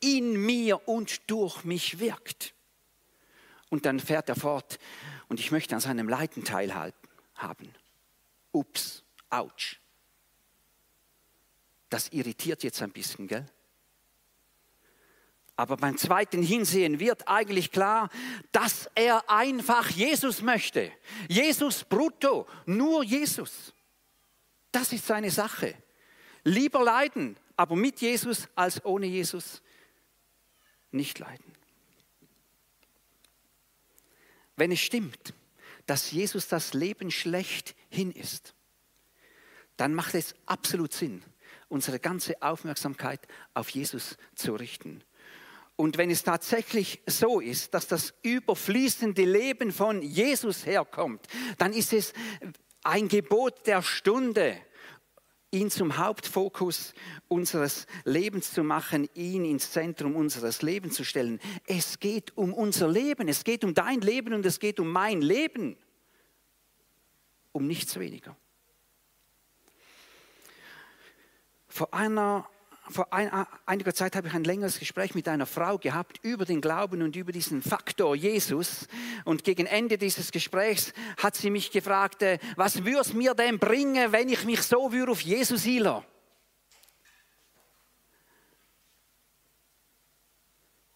in 0.00 0.40
mir 0.40 0.88
und 0.88 1.30
durch 1.30 1.64
mich 1.64 1.98
wirkt. 1.98 2.54
Und 3.68 3.84
dann 3.84 4.00
fährt 4.00 4.28
er 4.28 4.36
fort 4.36 4.78
und 5.28 5.38
ich 5.38 5.50
möchte 5.50 5.74
an 5.74 5.80
seinem 5.80 6.08
Leiden 6.08 6.44
teilhaben. 6.44 6.94
Ups, 8.52 9.04
ouch. 9.28 9.76
Das 11.88 12.08
irritiert 12.08 12.62
jetzt 12.62 12.80
ein 12.82 12.90
bisschen, 12.92 13.28
gell? 13.28 13.46
Aber 15.60 15.76
beim 15.76 15.98
zweiten 15.98 16.42
Hinsehen 16.42 17.00
wird 17.00 17.28
eigentlich 17.28 17.70
klar, 17.70 18.08
dass 18.50 18.88
er 18.94 19.28
einfach 19.28 19.90
Jesus 19.90 20.40
möchte. 20.40 20.90
Jesus 21.28 21.84
brutto, 21.84 22.46
nur 22.64 23.04
Jesus. 23.04 23.74
Das 24.72 24.90
ist 24.94 25.06
seine 25.06 25.30
Sache. 25.30 25.74
Lieber 26.44 26.82
leiden, 26.82 27.36
aber 27.58 27.76
mit 27.76 28.00
Jesus 28.00 28.48
als 28.54 28.82
ohne 28.86 29.04
Jesus 29.04 29.60
nicht 30.92 31.18
leiden. 31.18 31.52
Wenn 34.56 34.72
es 34.72 34.80
stimmt, 34.80 35.34
dass 35.84 36.10
Jesus 36.10 36.48
das 36.48 36.72
Leben 36.72 37.10
schlechthin 37.10 38.12
ist, 38.12 38.54
dann 39.76 39.92
macht 39.92 40.14
es 40.14 40.34
absolut 40.46 40.94
Sinn, 40.94 41.22
unsere 41.68 42.00
ganze 42.00 42.40
Aufmerksamkeit 42.40 43.20
auf 43.52 43.68
Jesus 43.68 44.16
zu 44.34 44.54
richten. 44.54 45.04
Und 45.80 45.96
wenn 45.96 46.10
es 46.10 46.22
tatsächlich 46.22 47.00
so 47.06 47.40
ist, 47.40 47.72
dass 47.72 47.86
das 47.86 48.12
überfließende 48.20 49.24
Leben 49.24 49.72
von 49.72 50.02
Jesus 50.02 50.66
herkommt, 50.66 51.26
dann 51.56 51.72
ist 51.72 51.94
es 51.94 52.12
ein 52.84 53.08
Gebot 53.08 53.66
der 53.66 53.80
Stunde, 53.80 54.60
ihn 55.50 55.70
zum 55.70 55.96
Hauptfokus 55.96 56.92
unseres 57.28 57.86
Lebens 58.04 58.52
zu 58.52 58.62
machen, 58.62 59.08
ihn 59.14 59.46
ins 59.46 59.72
Zentrum 59.72 60.16
unseres 60.16 60.60
Lebens 60.60 60.96
zu 60.96 61.04
stellen. 61.04 61.40
Es 61.66 61.98
geht 61.98 62.36
um 62.36 62.52
unser 62.52 62.86
Leben, 62.86 63.26
es 63.26 63.42
geht 63.42 63.64
um 63.64 63.72
dein 63.72 64.02
Leben 64.02 64.34
und 64.34 64.44
es 64.44 64.60
geht 64.60 64.80
um 64.80 64.92
mein 64.92 65.22
Leben, 65.22 65.78
um 67.52 67.66
nichts 67.66 67.98
weniger. 67.98 68.36
Vor 71.68 71.94
einer 71.94 72.46
vor 72.90 73.12
ein, 73.12 73.30
einiger 73.66 73.94
Zeit 73.94 74.16
habe 74.16 74.28
ich 74.28 74.34
ein 74.34 74.44
längeres 74.44 74.78
Gespräch 74.78 75.14
mit 75.14 75.28
einer 75.28 75.46
Frau 75.46 75.78
gehabt 75.78 76.18
über 76.22 76.44
den 76.44 76.60
Glauben 76.60 77.02
und 77.02 77.16
über 77.16 77.32
diesen 77.32 77.62
Faktor 77.62 78.14
Jesus. 78.16 78.88
Und 79.24 79.44
gegen 79.44 79.66
Ende 79.66 79.98
dieses 79.98 80.32
Gesprächs 80.32 80.92
hat 81.16 81.36
sie 81.36 81.50
mich 81.50 81.70
gefragt, 81.70 82.22
äh, 82.22 82.38
was 82.56 82.84
würde 82.84 83.00
es 83.00 83.12
mir 83.12 83.34
denn 83.34 83.58
bringen, 83.58 84.12
wenn 84.12 84.28
ich 84.28 84.44
mich 84.44 84.62
so 84.62 84.92
würde 84.92 85.12
auf 85.12 85.20
Jesus 85.20 85.62
hiele? 85.62 86.04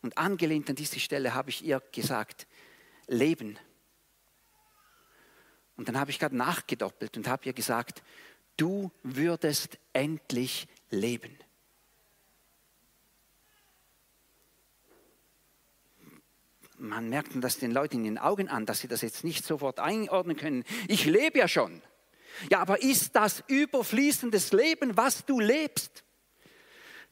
Und 0.02 0.18
angelehnt 0.18 0.68
an 0.68 0.76
diese 0.76 1.00
Stelle 1.00 1.34
habe 1.34 1.50
ich 1.50 1.64
ihr 1.64 1.82
gesagt, 1.92 2.46
Leben. 3.06 3.58
Und 5.76 5.88
dann 5.88 5.98
habe 5.98 6.10
ich 6.10 6.18
gerade 6.18 6.36
nachgedoppelt 6.36 7.16
und 7.16 7.26
habe 7.26 7.46
ihr 7.46 7.52
gesagt, 7.52 8.02
du 8.56 8.90
würdest 9.02 9.78
endlich 9.92 10.68
leben. 10.90 11.36
Man 16.88 17.08
merkt 17.08 17.32
das 17.36 17.58
den 17.58 17.72
Leuten 17.72 17.98
in 17.98 18.04
den 18.04 18.18
Augen 18.18 18.48
an, 18.48 18.66
dass 18.66 18.80
sie 18.80 18.88
das 18.88 19.02
jetzt 19.02 19.24
nicht 19.24 19.44
sofort 19.44 19.80
einordnen 19.80 20.36
können. 20.36 20.64
Ich 20.88 21.04
lebe 21.04 21.38
ja 21.38 21.48
schon. 21.48 21.82
Ja, 22.50 22.60
aber 22.60 22.82
ist 22.82 23.14
das 23.14 23.44
überfließendes 23.46 24.52
Leben, 24.52 24.96
was 24.96 25.24
du 25.24 25.40
lebst? 25.40 26.04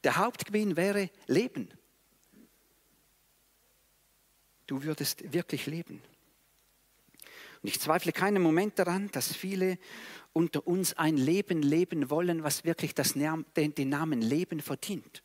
Der 0.04 0.16
Hauptgewinn 0.16 0.76
wäre 0.76 1.10
Leben. 1.26 1.68
Du 4.66 4.82
würdest 4.82 5.32
wirklich 5.32 5.66
leben. 5.66 6.02
Und 7.62 7.68
ich 7.68 7.78
zweifle 7.78 8.12
keinen 8.12 8.42
Moment 8.42 8.78
daran, 8.78 9.10
dass 9.12 9.34
viele 9.34 9.78
unter 10.32 10.66
uns 10.66 10.94
ein 10.94 11.16
Leben 11.16 11.62
leben 11.62 12.10
wollen, 12.10 12.42
was 12.42 12.64
wirklich 12.64 12.94
das, 12.94 13.14
den 13.14 13.88
Namen 13.88 14.22
Leben 14.22 14.60
verdient. 14.60 15.22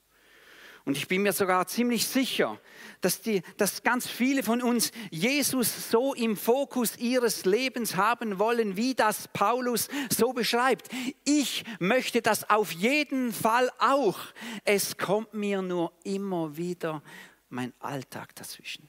Und 0.88 0.96
ich 0.96 1.10
bin 1.10 1.24
mir 1.24 1.34
sogar 1.34 1.67
ziemlich 1.67 2.08
sicher, 2.08 2.58
dass, 3.01 3.20
die, 3.22 3.41
dass 3.58 3.84
ganz 3.84 4.08
viele 4.08 4.41
von 4.41 4.62
uns 4.62 4.94
Jesus 5.12 5.91
so 5.91 6.13
im 6.13 6.38
Fokus 6.38 6.96
ihres 6.96 7.44
Lebens 7.44 7.98
haben 7.98 8.39
wollen, 8.39 8.77
wie 8.77 8.96
das 8.96 9.27
Paulus 9.27 9.89
so 10.10 10.32
beschreibt. 10.32 10.88
Ich 11.25 11.65
möchte 11.79 12.22
das 12.22 12.50
auf 12.50 12.72
jeden 12.72 13.34
Fall 13.34 13.70
auch. 13.79 14.17
Es 14.63 14.98
kommt 14.98 15.34
mir 15.34 15.62
nur 15.62 15.91
immer 16.06 16.56
wieder 16.56 17.03
mein 17.50 17.74
Alltag 17.79 18.34
dazwischen. 18.36 18.88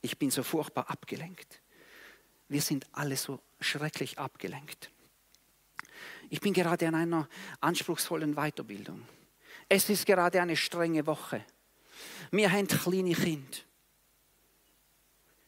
Ich 0.00 0.18
bin 0.18 0.30
so 0.30 0.42
furchtbar 0.42 0.88
abgelenkt. 0.88 1.60
Wir 2.48 2.62
sind 2.62 2.86
alle 2.92 3.18
so 3.18 3.38
schrecklich 3.60 4.18
abgelenkt. 4.18 4.90
Ich 6.30 6.40
bin 6.40 6.54
gerade 6.54 6.88
an 6.88 6.94
einer 6.94 7.28
anspruchsvollen 7.60 8.34
Weiterbildung. 8.34 9.06
Es 9.68 9.88
ist 9.88 10.06
gerade 10.06 10.40
eine 10.40 10.56
strenge 10.56 11.06
Woche. 11.06 11.44
Wir 12.30 12.50
haben 12.50 12.66
kleine 12.66 13.14
Kinder. 13.14 13.58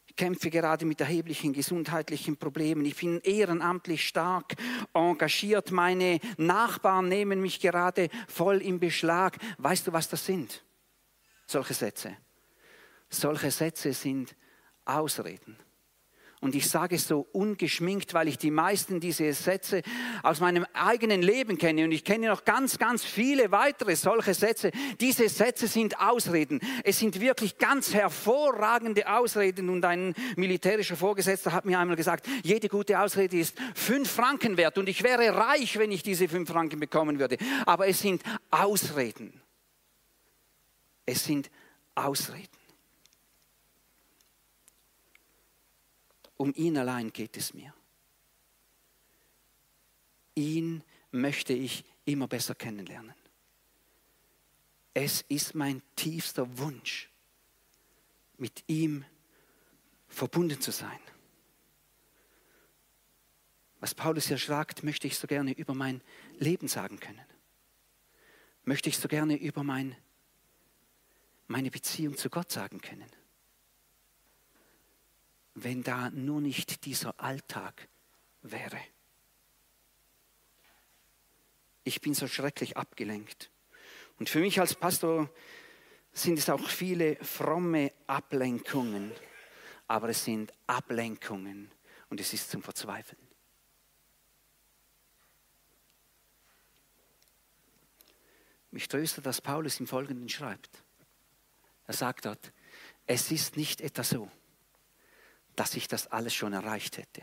Ich 0.07 0.15
kämpfe 0.15 0.49
gerade 0.49 0.85
mit 0.85 1.01
erheblichen 1.01 1.51
gesundheitlichen 1.51 2.37
Problemen. 2.37 2.85
Ich 2.85 2.95
bin 2.95 3.19
ehrenamtlich 3.19 4.07
stark 4.07 4.55
engagiert. 4.93 5.71
Meine 5.71 6.21
Nachbarn 6.37 7.09
nehmen 7.09 7.41
mich 7.41 7.59
gerade 7.59 8.09
voll 8.29 8.61
in 8.61 8.79
Beschlag. 8.79 9.37
Weißt 9.57 9.87
du, 9.87 9.93
was 9.93 10.07
das 10.07 10.25
sind? 10.25 10.63
Solche 11.45 11.73
Sätze. 11.73 12.15
Solche 13.09 13.51
Sätze 13.51 13.91
sind 13.91 14.35
Ausreden. 14.85 15.57
Und 16.45 16.53
ich 16.53 16.69
sage 16.69 16.97
es 16.97 17.07
so 17.07 17.27
ungeschminkt, 17.31 18.13
weil 18.13 18.27
ich 18.27 18.37
die 18.37 18.51
meisten 18.51 18.99
dieser 18.99 19.33
Sätze 19.33 19.81
aus 20.21 20.41
meinem 20.41 20.63
eigenen 20.73 21.23
Leben 21.23 21.57
kenne. 21.57 21.85
Und 21.85 21.91
ich 21.91 22.03
kenne 22.03 22.27
noch 22.27 22.45
ganz, 22.45 22.77
ganz 22.77 23.03
viele 23.03 23.51
weitere 23.51 23.95
solche 23.95 24.35
Sätze. 24.35 24.69
Diese 25.01 25.27
Sätze 25.27 25.65
sind 25.65 25.99
Ausreden. 25.99 26.59
Es 26.83 26.99
sind 26.99 27.19
wirklich 27.19 27.57
ganz 27.57 27.95
hervorragende 27.95 29.11
Ausreden. 29.11 29.71
Und 29.71 29.83
ein 29.85 30.13
militärischer 30.35 30.95
Vorgesetzter 30.95 31.51
hat 31.51 31.65
mir 31.65 31.79
einmal 31.79 31.95
gesagt, 31.95 32.27
jede 32.43 32.69
gute 32.69 32.99
Ausrede 32.99 33.39
ist 33.39 33.57
fünf 33.73 34.11
Franken 34.11 34.55
wert. 34.55 34.77
Und 34.77 34.87
ich 34.87 35.01
wäre 35.01 35.35
reich, 35.35 35.79
wenn 35.79 35.91
ich 35.91 36.03
diese 36.03 36.27
fünf 36.27 36.47
Franken 36.47 36.79
bekommen 36.79 37.17
würde. 37.17 37.37
Aber 37.65 37.87
es 37.87 37.99
sind 38.01 38.21
Ausreden. 38.51 39.41
Es 41.07 41.23
sind 41.25 41.49
Ausreden. 41.95 42.64
Um 46.37 46.53
ihn 46.53 46.77
allein 46.77 47.11
geht 47.11 47.37
es 47.37 47.53
mir. 47.53 47.73
Ihn 50.35 50.83
möchte 51.11 51.53
ich 51.53 51.85
immer 52.03 52.27
besser 52.27 52.55
kennenlernen. 52.55 53.15
Es 54.93 55.21
ist 55.21 55.55
mein 55.55 55.81
tiefster 55.95 56.57
Wunsch, 56.57 57.09
mit 58.37 58.63
ihm 58.67 59.05
verbunden 60.07 60.59
zu 60.59 60.71
sein. 60.71 60.99
Was 63.79 63.93
Paulus 63.93 64.27
hier 64.27 64.37
sagt, 64.37 64.83
möchte 64.83 65.07
ich 65.07 65.17
so 65.17 65.27
gerne 65.27 65.53
über 65.53 65.73
mein 65.73 66.01
Leben 66.37 66.67
sagen 66.67 66.99
können. 66.99 67.25
Möchte 68.63 68.89
ich 68.89 68.97
so 68.97 69.07
gerne 69.07 69.35
über 69.37 69.63
mein, 69.63 69.95
meine 71.47 71.71
Beziehung 71.71 72.17
zu 72.17 72.29
Gott 72.29 72.51
sagen 72.51 72.81
können 72.81 73.09
wenn 75.55 75.83
da 75.83 76.09
nur 76.11 76.41
nicht 76.41 76.85
dieser 76.85 77.19
Alltag 77.19 77.87
wäre. 78.41 78.79
Ich 81.83 82.01
bin 82.01 82.13
so 82.13 82.27
schrecklich 82.27 82.77
abgelenkt. 82.77 83.49
Und 84.19 84.29
für 84.29 84.39
mich 84.39 84.59
als 84.59 84.75
Pastor 84.75 85.29
sind 86.13 86.39
es 86.39 86.49
auch 86.49 86.67
viele 86.69 87.15
fromme 87.17 87.91
Ablenkungen, 88.07 89.11
aber 89.87 90.09
es 90.09 90.23
sind 90.23 90.53
Ablenkungen 90.67 91.71
und 92.09 92.19
es 92.19 92.33
ist 92.33 92.49
zum 92.49 92.61
Verzweifeln. 92.61 93.21
Mich 98.71 98.87
tröstet, 98.89 99.25
dass 99.25 99.39
Paulus 99.39 99.79
im 99.79 99.87
Folgenden 99.87 100.27
schreibt. 100.27 100.83
Er 101.87 101.93
sagt 101.93 102.25
dort, 102.25 102.51
es 103.05 103.31
ist 103.31 103.55
nicht 103.55 103.79
etwa 103.79 104.03
so, 104.03 104.29
dass 105.55 105.75
ich 105.75 105.87
das 105.87 106.07
alles 106.07 106.33
schon 106.33 106.53
erreicht 106.53 106.97
hätte 106.97 107.21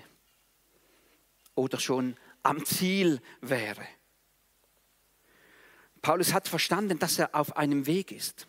oder 1.55 1.79
schon 1.79 2.17
am 2.43 2.65
Ziel 2.65 3.21
wäre. 3.41 3.87
Paulus 6.01 6.33
hat 6.33 6.49
verstanden, 6.49 6.99
dass 6.99 7.19
er 7.19 7.35
auf 7.35 7.57
einem 7.57 7.87
Weg 7.87 8.11
ist. 8.11 8.49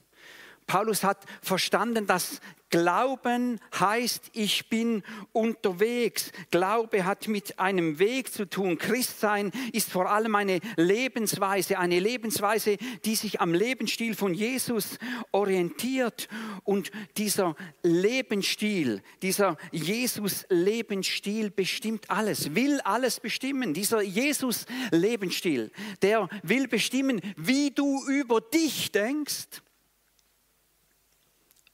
Paulus 0.67 1.03
hat 1.03 1.25
verstanden, 1.41 2.08
dass 2.08 2.41
Glauben 2.74 3.60
heißt, 3.79 4.32
ich 4.34 4.67
bin 4.67 5.03
unterwegs. 5.32 6.32
Glaube 6.49 7.06
hat 7.06 7.28
mit 7.28 7.60
einem 7.60 7.99
Weg 7.99 8.34
zu 8.34 8.49
tun. 8.49 8.80
Christsein 8.80 9.52
ist 9.73 9.91
vor 9.91 10.10
allem 10.10 10.34
eine 10.34 10.60
Lebensweise, 10.76 11.78
eine 11.78 11.99
Lebensweise, 11.99 12.78
die 13.06 13.13
sich 13.13 13.41
am 13.41 13.54
Lebensstil 13.54 14.15
von 14.15 14.34
Jesus 14.34 14.97
orientiert. 15.32 16.28
Und 16.63 16.89
dieser 17.17 17.56
Lebensstil, 17.84 19.04
dieser 19.21 19.58
Jesus-Lebensstil 19.71 21.52
bestimmt 21.52 22.10
alles, 22.10 22.56
will 22.56 22.82
alles 22.82 23.19
bestimmen. 23.19 23.76
Dieser 23.76 24.02
Jesus-Lebensstil, 24.02 25.71
der 26.02 26.28
will 26.41 26.67
bestimmen, 26.67 27.21
wie 27.38 27.69
du 27.69 28.04
über 28.08 28.41
dich 28.41 28.91
denkst 28.91 29.62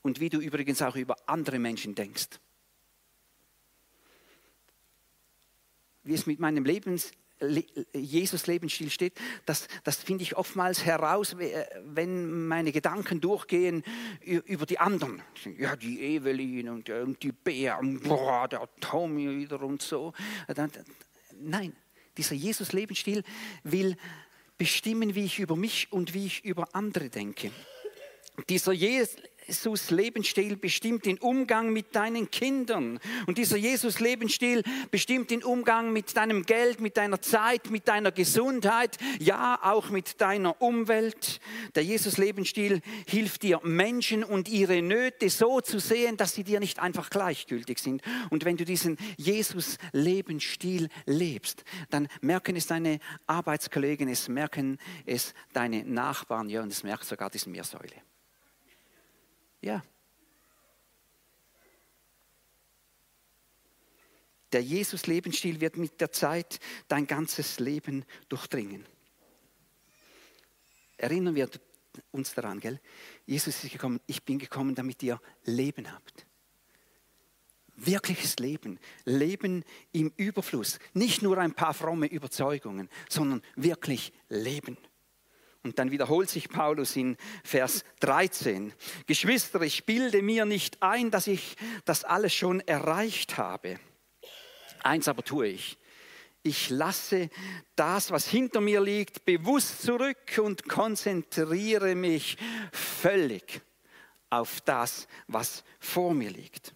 und 0.01 0.19
wie 0.19 0.29
du 0.29 0.39
übrigens 0.39 0.81
auch 0.81 0.95
über 0.95 1.15
andere 1.25 1.59
Menschen 1.59 1.95
denkst. 1.95 2.39
Wie 6.03 6.13
es 6.13 6.25
mit 6.25 6.39
meinem 6.39 6.65
Lebens, 6.65 7.11
Jesus-Lebensstil 7.93 8.89
steht, 8.89 9.13
das, 9.45 9.67
das 9.83 9.97
finde 9.97 10.23
ich 10.23 10.35
oftmals 10.35 10.83
heraus, 10.83 11.37
wenn 11.37 12.47
meine 12.47 12.71
Gedanken 12.71 13.21
durchgehen 13.21 13.83
über 14.21 14.65
die 14.65 14.79
anderen. 14.79 15.21
Ja, 15.57 15.75
die 15.75 16.01
Evelyn 16.01 16.69
und, 16.69 17.23
die 17.23 17.31
Bea, 17.31 17.79
boah, 18.03 18.47
der 18.47 18.67
Tommy 18.81 19.37
wieder 19.37 19.61
und 19.61 19.81
so. 19.81 20.13
Nein, 21.39 21.73
dieser 22.17 22.35
Jesus-Lebensstil 22.35 23.23
will 23.63 23.95
bestimmen, 24.57 25.15
wie 25.15 25.23
ich 25.25 25.39
über 25.39 25.55
mich 25.55 25.91
und 25.91 26.13
wie 26.13 26.25
ich 26.25 26.43
über 26.43 26.67
andere 26.75 27.09
denke. 27.09 27.51
Dieser 28.49 28.73
Jesus-Lebensstil 29.49 30.57
bestimmt 30.57 31.05
den 31.05 31.17
Umgang 31.17 31.73
mit 31.73 31.95
deinen 31.95 32.29
Kindern. 32.29 32.99
Und 33.25 33.39
dieser 33.39 33.57
Jesus-Lebensstil 33.57 34.63
bestimmt 34.91 35.31
den 35.31 35.43
Umgang 35.43 35.91
mit 35.91 36.15
deinem 36.15 36.45
Geld, 36.45 36.79
mit 36.79 36.97
deiner 36.97 37.19
Zeit, 37.19 37.71
mit 37.71 37.87
deiner 37.87 38.11
Gesundheit, 38.11 38.97
ja 39.19 39.59
auch 39.63 39.89
mit 39.89 40.21
deiner 40.21 40.61
Umwelt. 40.61 41.39
Der 41.73 41.83
Jesus-Lebensstil 41.83 42.81
hilft 43.07 43.41
dir, 43.41 43.59
Menschen 43.63 44.23
und 44.23 44.47
ihre 44.47 44.83
Nöte 44.83 45.29
so 45.29 45.61
zu 45.61 45.79
sehen, 45.79 46.15
dass 46.15 46.35
sie 46.35 46.43
dir 46.43 46.59
nicht 46.59 46.79
einfach 46.79 47.09
gleichgültig 47.09 47.79
sind. 47.79 48.03
Und 48.29 48.45
wenn 48.45 48.57
du 48.57 48.65
diesen 48.65 48.97
Jesus-Lebensstil 49.17 50.89
lebst, 51.05 51.63
dann 51.89 52.07
merken 52.21 52.55
es 52.55 52.67
deine 52.67 52.99
Arbeitskollegen, 53.25 54.09
es 54.09 54.27
merken 54.27 54.77
es 55.07 55.33
deine 55.53 55.83
Nachbarn, 55.83 56.49
ja, 56.49 56.61
und 56.61 56.71
es 56.71 56.83
merkt 56.83 57.05
sogar 57.05 57.31
diese 57.31 57.49
Meersäule. 57.49 58.08
Ja. 59.61 59.83
Der 64.51 64.63
Jesus-Lebensstil 64.63 65.61
wird 65.61 65.77
mit 65.77 66.01
der 66.01 66.11
Zeit 66.11 66.59
dein 66.87 67.05
ganzes 67.05 67.59
Leben 67.59 68.05
durchdringen. 68.29 68.85
Erinnern 70.97 71.35
wir 71.35 71.49
uns 72.11 72.33
daran, 72.33 72.59
gell? 72.59 72.79
Jesus 73.25 73.63
ist 73.63 73.71
gekommen, 73.71 73.99
ich 74.07 74.23
bin 74.23 74.39
gekommen, 74.39 74.75
damit 74.75 75.03
ihr 75.03 75.21
Leben 75.43 75.91
habt. 75.91 76.25
Wirkliches 77.75 78.39
Leben, 78.39 78.79
Leben 79.05 79.63
im 79.93 80.11
Überfluss. 80.17 80.79
Nicht 80.93 81.21
nur 81.21 81.37
ein 81.37 81.53
paar 81.53 81.73
fromme 81.73 82.07
Überzeugungen, 82.07 82.89
sondern 83.07 83.41
wirklich 83.55 84.11
Leben. 84.27 84.77
Und 85.63 85.77
dann 85.77 85.91
wiederholt 85.91 86.29
sich 86.29 86.49
Paulus 86.49 86.95
in 86.95 87.17
Vers 87.43 87.83
13. 87.99 88.73
Geschwister, 89.07 89.61
ich 89.61 89.85
bilde 89.85 90.21
mir 90.21 90.45
nicht 90.45 90.81
ein, 90.81 91.11
dass 91.11 91.27
ich 91.27 91.57
das 91.85 92.05
alles 92.05 92.33
schon 92.33 92.61
erreicht 92.61 93.37
habe. 93.37 93.79
Eins 94.83 95.07
aber 95.09 95.23
tue 95.23 95.47
ich. 95.47 95.77
Ich 96.41 96.69
lasse 96.69 97.29
das, 97.75 98.11
was 98.11 98.25
hinter 98.27 98.61
mir 98.61 98.79
liegt, 98.79 99.25
bewusst 99.25 99.81
zurück 99.81 100.39
und 100.41 100.69
konzentriere 100.69 101.95
mich 101.95 102.37
völlig 102.71 103.61
auf 104.29 104.61
das, 104.61 105.07
was 105.27 105.65
vor 105.79 106.13
mir 106.13 106.29
liegt. 106.29 106.73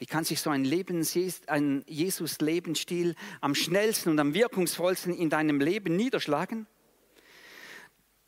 Wie 0.00 0.06
kann 0.06 0.24
sich 0.24 0.40
so 0.40 0.48
ein, 0.48 0.64
ein 0.64 1.84
Jesus-Lebensstil 1.86 3.14
am 3.42 3.54
schnellsten 3.54 4.08
und 4.08 4.18
am 4.18 4.32
wirkungsvollsten 4.32 5.14
in 5.14 5.28
deinem 5.28 5.60
Leben 5.60 5.94
niederschlagen? 5.94 6.66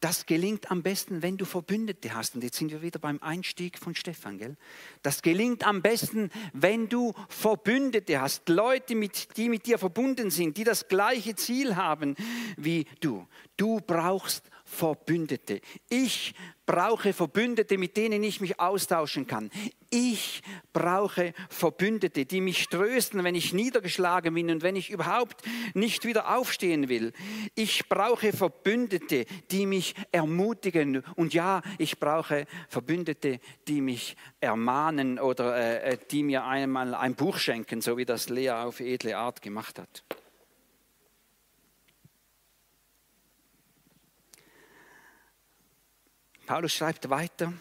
Das 0.01 0.27
gelingt 0.27 0.71
am 0.71 0.83
besten, 0.83 1.23
wenn 1.23 1.39
du 1.39 1.47
Verbündete 1.47 2.13
hast. 2.13 2.35
Und 2.35 2.45
jetzt 2.45 2.59
sind 2.59 2.73
wir 2.73 2.83
wieder 2.83 2.99
beim 2.99 3.23
Einstieg 3.23 3.79
von 3.79 3.95
Stefan. 3.95 4.37
Gell? 4.37 4.59
Das 5.01 5.23
gelingt 5.23 5.67
am 5.67 5.81
besten, 5.81 6.29
wenn 6.53 6.91
du 6.91 7.15
Verbündete 7.31 8.21
hast. 8.21 8.51
Leute, 8.51 8.95
mit, 8.95 9.35
die 9.39 9.49
mit 9.49 9.65
dir 9.65 9.79
verbunden 9.79 10.31
sind, 10.31 10.59
die 10.59 10.65
das 10.65 10.89
gleiche 10.89 11.37
Ziel 11.37 11.77
haben 11.77 12.17
wie 12.59 12.85
du. 13.01 13.27
Du 13.57 13.81
brauchst 13.81 14.51
Verbündete. 14.73 15.61
Ich 15.91 16.35
brauche 16.65 17.13
Verbündete, 17.13 17.77
mit 17.77 17.99
denen 17.99 18.23
ich 18.23 18.41
mich 18.41 18.59
austauschen 18.59 19.27
kann. 19.27 19.51
Ich 19.91 20.43
brauche 20.73 21.35
Verbündete, 21.51 22.25
die 22.25 22.41
mich 22.41 22.69
trösten, 22.69 23.23
wenn 23.23 23.35
ich 23.35 23.53
niedergeschlagen 23.53 24.33
bin 24.33 24.51
und 24.51 24.63
wenn 24.63 24.75
ich 24.75 24.89
überhaupt 24.89 25.43
nicht 25.75 26.07
wieder 26.07 26.35
aufstehen 26.35 26.89
will. 26.89 27.13
Ich 27.55 27.87
brauche 27.91 28.33
Verbündete, 28.33 29.27
die 29.51 29.67
mich 29.67 29.95
ermutigen. 30.11 31.05
Und 31.17 31.35
ja, 31.35 31.61
ich 31.77 32.01
brauche 32.01 32.47
Verbündete, 32.69 33.41
die 33.69 33.83
mich 33.83 34.17
ermahnen 34.41 35.19
oder 35.19 35.55
äh, 35.55 35.93
äh 35.93 35.99
die 36.11 36.23
mir 36.23 36.45
einmal 36.45 36.95
ein 36.95 37.15
Buch 37.15 37.37
schenken, 37.37 37.83
so 37.83 37.99
wie 37.99 38.07
das 38.07 38.31
Lea 38.31 38.51
auf 38.51 38.81
edle 38.81 39.19
Art 39.19 39.43
gemacht 39.43 39.79
hat. 39.79 40.03
Paulus 46.47 46.73
schreibt 46.73 47.09
weiter, 47.09 47.53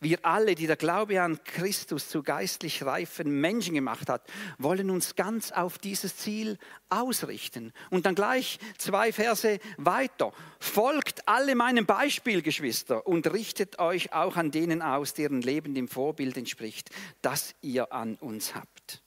wir 0.00 0.24
alle, 0.24 0.54
die 0.54 0.68
der 0.68 0.76
Glaube 0.76 1.20
an 1.20 1.42
Christus 1.42 2.08
zu 2.08 2.22
geistlich 2.22 2.84
reifen 2.84 3.40
Menschen 3.40 3.74
gemacht 3.74 4.08
hat, 4.08 4.22
wollen 4.56 4.90
uns 4.90 5.16
ganz 5.16 5.50
auf 5.50 5.78
dieses 5.78 6.16
Ziel 6.16 6.56
ausrichten. 6.88 7.72
Und 7.90 8.06
dann 8.06 8.14
gleich 8.14 8.60
zwei 8.78 9.12
Verse 9.12 9.58
weiter. 9.76 10.32
Folgt 10.60 11.26
alle 11.26 11.56
meinem 11.56 11.84
Beispiel, 11.84 12.42
Geschwister, 12.42 13.08
und 13.08 13.32
richtet 13.32 13.80
euch 13.80 14.12
auch 14.12 14.36
an 14.36 14.52
denen 14.52 14.82
aus, 14.82 15.14
deren 15.14 15.42
Leben 15.42 15.74
dem 15.74 15.88
Vorbild 15.88 16.36
entspricht, 16.36 16.90
das 17.20 17.56
ihr 17.60 17.92
an 17.92 18.14
uns 18.16 18.54
habt 18.54 19.02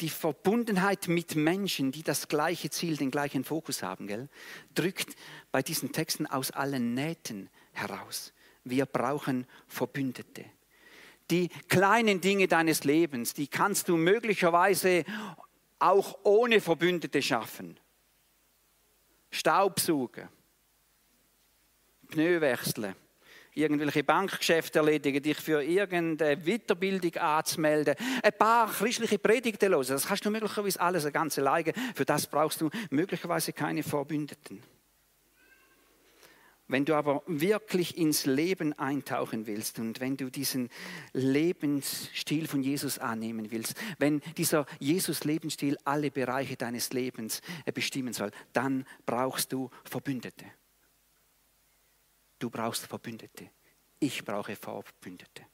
die 0.00 0.08
Verbundenheit 0.08 1.08
mit 1.08 1.36
Menschen, 1.36 1.92
die 1.92 2.02
das 2.02 2.28
gleiche 2.28 2.70
Ziel, 2.70 2.96
den 2.96 3.10
gleichen 3.10 3.44
Fokus 3.44 3.82
haben, 3.82 4.06
gell, 4.06 4.28
drückt 4.74 5.16
bei 5.50 5.62
diesen 5.62 5.92
Texten 5.92 6.26
aus 6.26 6.50
allen 6.50 6.94
Nähten 6.94 7.48
heraus. 7.72 8.32
Wir 8.64 8.86
brauchen 8.86 9.46
Verbündete. 9.66 10.44
Die 11.30 11.48
kleinen 11.68 12.20
Dinge 12.20 12.46
deines 12.46 12.84
Lebens, 12.84 13.34
die 13.34 13.48
kannst 13.48 13.88
du 13.88 13.96
möglicherweise 13.96 15.04
auch 15.78 16.18
ohne 16.22 16.60
Verbündete 16.60 17.20
schaffen. 17.20 17.78
Staubsaugen, 19.30 20.28
Pneu 22.08 22.40
wechseln, 22.40 22.94
irgendwelche 23.56 24.04
Bankgeschäfte 24.04 24.78
erledigen, 24.80 25.22
dich 25.22 25.38
für 25.38 25.62
irgendeine 25.62 26.36
Weiterbildung 26.36 27.16
anzumelden, 27.16 27.94
ein 28.22 28.32
paar 28.38 28.70
christliche 28.70 29.18
Predigten 29.18 29.72
hören. 29.72 29.86
Das 29.88 30.06
kannst 30.06 30.24
du 30.24 30.30
möglicherweise 30.30 30.80
alles 30.80 31.04
eine 31.04 31.12
ganze 31.12 31.40
Leige. 31.40 31.72
Für 31.94 32.04
das 32.04 32.26
brauchst 32.26 32.60
du 32.60 32.70
möglicherweise 32.90 33.52
keine 33.52 33.82
Verbündeten. 33.82 34.62
Wenn 36.68 36.84
du 36.84 36.96
aber 36.96 37.22
wirklich 37.26 37.96
ins 37.96 38.26
Leben 38.26 38.72
eintauchen 38.72 39.46
willst 39.46 39.78
und 39.78 40.00
wenn 40.00 40.16
du 40.16 40.30
diesen 40.30 40.68
Lebensstil 41.12 42.48
von 42.48 42.60
Jesus 42.60 42.98
annehmen 42.98 43.52
willst, 43.52 43.74
wenn 44.00 44.20
dieser 44.36 44.66
Jesus-Lebensstil 44.80 45.78
alle 45.84 46.10
Bereiche 46.10 46.56
deines 46.56 46.92
Lebens 46.92 47.40
bestimmen 47.72 48.12
soll, 48.12 48.32
dann 48.52 48.84
brauchst 49.06 49.52
du 49.52 49.70
Verbündete. 49.84 50.44
Du 52.38 52.50
brauchst 52.50 52.86
Verbündete. 52.86 53.50
Ich 53.98 54.24
brauche 54.24 54.56
Verbündete. 54.56 55.46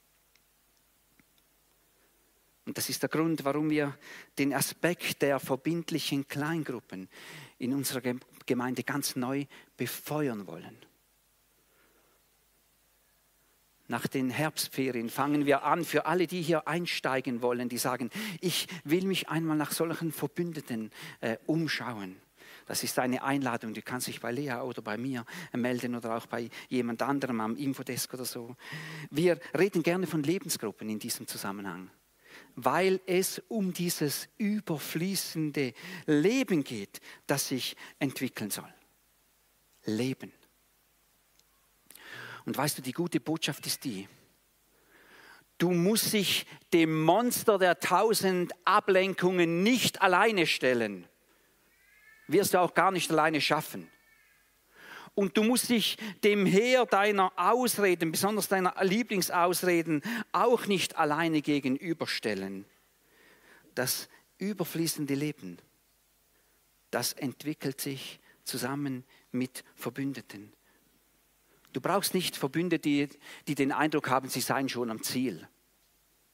Und 2.65 2.77
das 2.77 2.89
ist 2.89 3.01
der 3.01 3.09
Grund, 3.09 3.43
warum 3.43 3.69
wir 3.69 3.97
den 4.37 4.53
Aspekt 4.53 5.21
der 5.21 5.39
verbindlichen 5.39 6.27
Kleingruppen 6.27 7.09
in 7.57 7.73
unserer 7.73 8.01
Gemeinde 8.45 8.83
ganz 8.83 9.15
neu 9.15 9.45
befeuern 9.75 10.47
wollen. 10.47 10.77
Nach 13.89 14.07
den 14.07 14.29
Herbstferien 14.29 15.09
fangen 15.09 15.45
wir 15.45 15.63
an, 15.63 15.83
für 15.83 16.05
alle, 16.05 16.25
die 16.25 16.41
hier 16.41 16.67
einsteigen 16.67 17.41
wollen, 17.41 17.67
die 17.67 17.77
sagen, 17.77 18.09
ich 18.39 18.67
will 18.85 19.05
mich 19.05 19.27
einmal 19.27 19.57
nach 19.57 19.73
solchen 19.73 20.13
Verbündeten 20.13 20.89
äh, 21.19 21.37
umschauen. 21.45 22.15
Das 22.65 22.83
ist 22.83 22.97
eine 22.99 23.23
Einladung, 23.23 23.73
die 23.73 23.81
kann 23.81 23.99
sich 23.99 24.21
bei 24.21 24.31
Lea 24.31 24.61
oder 24.61 24.81
bei 24.81 24.97
mir 24.97 25.25
melden 25.51 25.95
oder 25.95 26.15
auch 26.15 26.25
bei 26.27 26.49
jemand 26.69 27.01
anderem 27.01 27.41
am 27.41 27.55
Infodesk 27.55 28.13
oder 28.13 28.25
so. 28.25 28.55
Wir 29.09 29.39
reden 29.57 29.83
gerne 29.83 30.07
von 30.07 30.23
Lebensgruppen 30.23 30.89
in 30.89 30.99
diesem 30.99 31.27
Zusammenhang, 31.27 31.89
weil 32.55 33.01
es 33.05 33.41
um 33.49 33.73
dieses 33.73 34.29
überfließende 34.37 35.73
Leben 36.05 36.63
geht, 36.63 37.01
das 37.27 37.49
sich 37.49 37.75
entwickeln 37.99 38.49
soll. 38.49 38.73
Leben. 39.85 40.31
Und 42.45 42.57
weißt 42.57 42.77
du, 42.77 42.81
die 42.81 42.93
gute 42.93 43.19
Botschaft 43.19 43.65
ist 43.67 43.83
die, 43.83 44.07
du 45.57 45.71
musst 45.71 46.13
dich 46.13 46.45
dem 46.71 47.03
Monster 47.03 47.57
der 47.57 47.79
tausend 47.79 48.53
Ablenkungen 48.65 49.63
nicht 49.63 50.01
alleine 50.01 50.47
stellen 50.47 51.07
wirst 52.27 52.53
du 52.53 52.59
auch 52.59 52.73
gar 52.73 52.91
nicht 52.91 53.11
alleine 53.11 53.41
schaffen. 53.41 53.89
Und 55.15 55.37
du 55.37 55.43
musst 55.43 55.69
dich 55.69 55.97
dem 56.23 56.45
Heer 56.45 56.85
deiner 56.85 57.31
Ausreden, 57.35 58.11
besonders 58.11 58.47
deiner 58.47 58.73
Lieblingsausreden, 58.83 60.01
auch 60.31 60.65
nicht 60.65 60.97
alleine 60.97 61.41
gegenüberstellen. 61.41 62.65
Das 63.75 64.09
überfließende 64.39 65.13
Leben, 65.13 65.57
das 66.89 67.13
entwickelt 67.13 67.79
sich 67.79 68.19
zusammen 68.43 69.03
mit 69.31 69.63
Verbündeten. 69.75 70.51
Du 71.73 71.81
brauchst 71.81 72.13
nicht 72.13 72.35
Verbündete, 72.35 72.81
die, 72.81 73.09
die 73.47 73.55
den 73.55 73.71
Eindruck 73.71 74.09
haben, 74.09 74.29
sie 74.29 74.41
seien 74.41 74.69
schon 74.69 74.91
am 74.91 75.01
Ziel. 75.01 75.47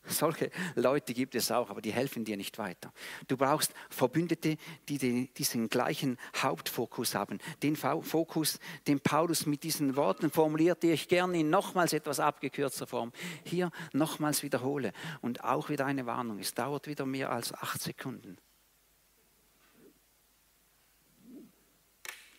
Solche 0.09 0.49
Leute 0.75 1.13
gibt 1.13 1.35
es 1.35 1.51
auch, 1.51 1.69
aber 1.69 1.81
die 1.81 1.93
helfen 1.93 2.25
dir 2.25 2.35
nicht 2.35 2.57
weiter. 2.57 2.91
Du 3.27 3.37
brauchst 3.37 3.73
Verbündete, 3.89 4.57
die 4.87 5.29
diesen 5.33 5.69
gleichen 5.69 6.17
Hauptfokus 6.35 7.15
haben. 7.15 7.39
Den 7.61 7.75
Fokus, 7.75 8.59
den 8.87 8.99
Paulus 8.99 9.45
mit 9.45 9.63
diesen 9.63 9.95
Worten 9.95 10.31
formuliert, 10.31 10.83
die 10.83 10.91
ich 10.91 11.07
gerne 11.07 11.39
in 11.39 11.49
nochmals 11.49 11.93
etwas 11.93 12.19
abgekürzter 12.19 12.87
Form 12.87 13.11
hier 13.43 13.71
nochmals 13.93 14.43
wiederhole. 14.43 14.93
Und 15.21 15.43
auch 15.43 15.69
wieder 15.69 15.85
eine 15.85 16.05
Warnung. 16.05 16.39
Es 16.39 16.53
dauert 16.53 16.87
wieder 16.87 17.05
mehr 17.05 17.31
als 17.31 17.53
acht 17.53 17.81
Sekunden. 17.81 18.37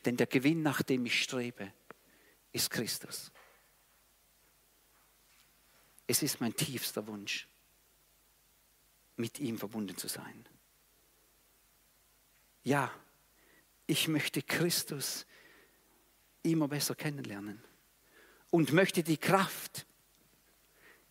Denn 0.04 0.16
der 0.16 0.26
Gewinn, 0.26 0.62
nach 0.62 0.82
dem 0.82 1.04
ich 1.06 1.22
strebe, 1.22 1.72
ist 2.52 2.70
Christus. 2.70 3.30
Es 6.06 6.22
ist 6.22 6.40
mein 6.40 6.56
tiefster 6.56 7.06
Wunsch 7.06 7.49
mit 9.20 9.38
ihm 9.38 9.58
verbunden 9.58 9.96
zu 9.96 10.08
sein. 10.08 10.46
Ja, 12.62 12.90
ich 13.86 14.08
möchte 14.08 14.42
Christus 14.42 15.26
immer 16.42 16.68
besser 16.68 16.94
kennenlernen 16.94 17.62
und 18.50 18.72
möchte 18.72 19.02
die 19.02 19.16
Kraft, 19.16 19.86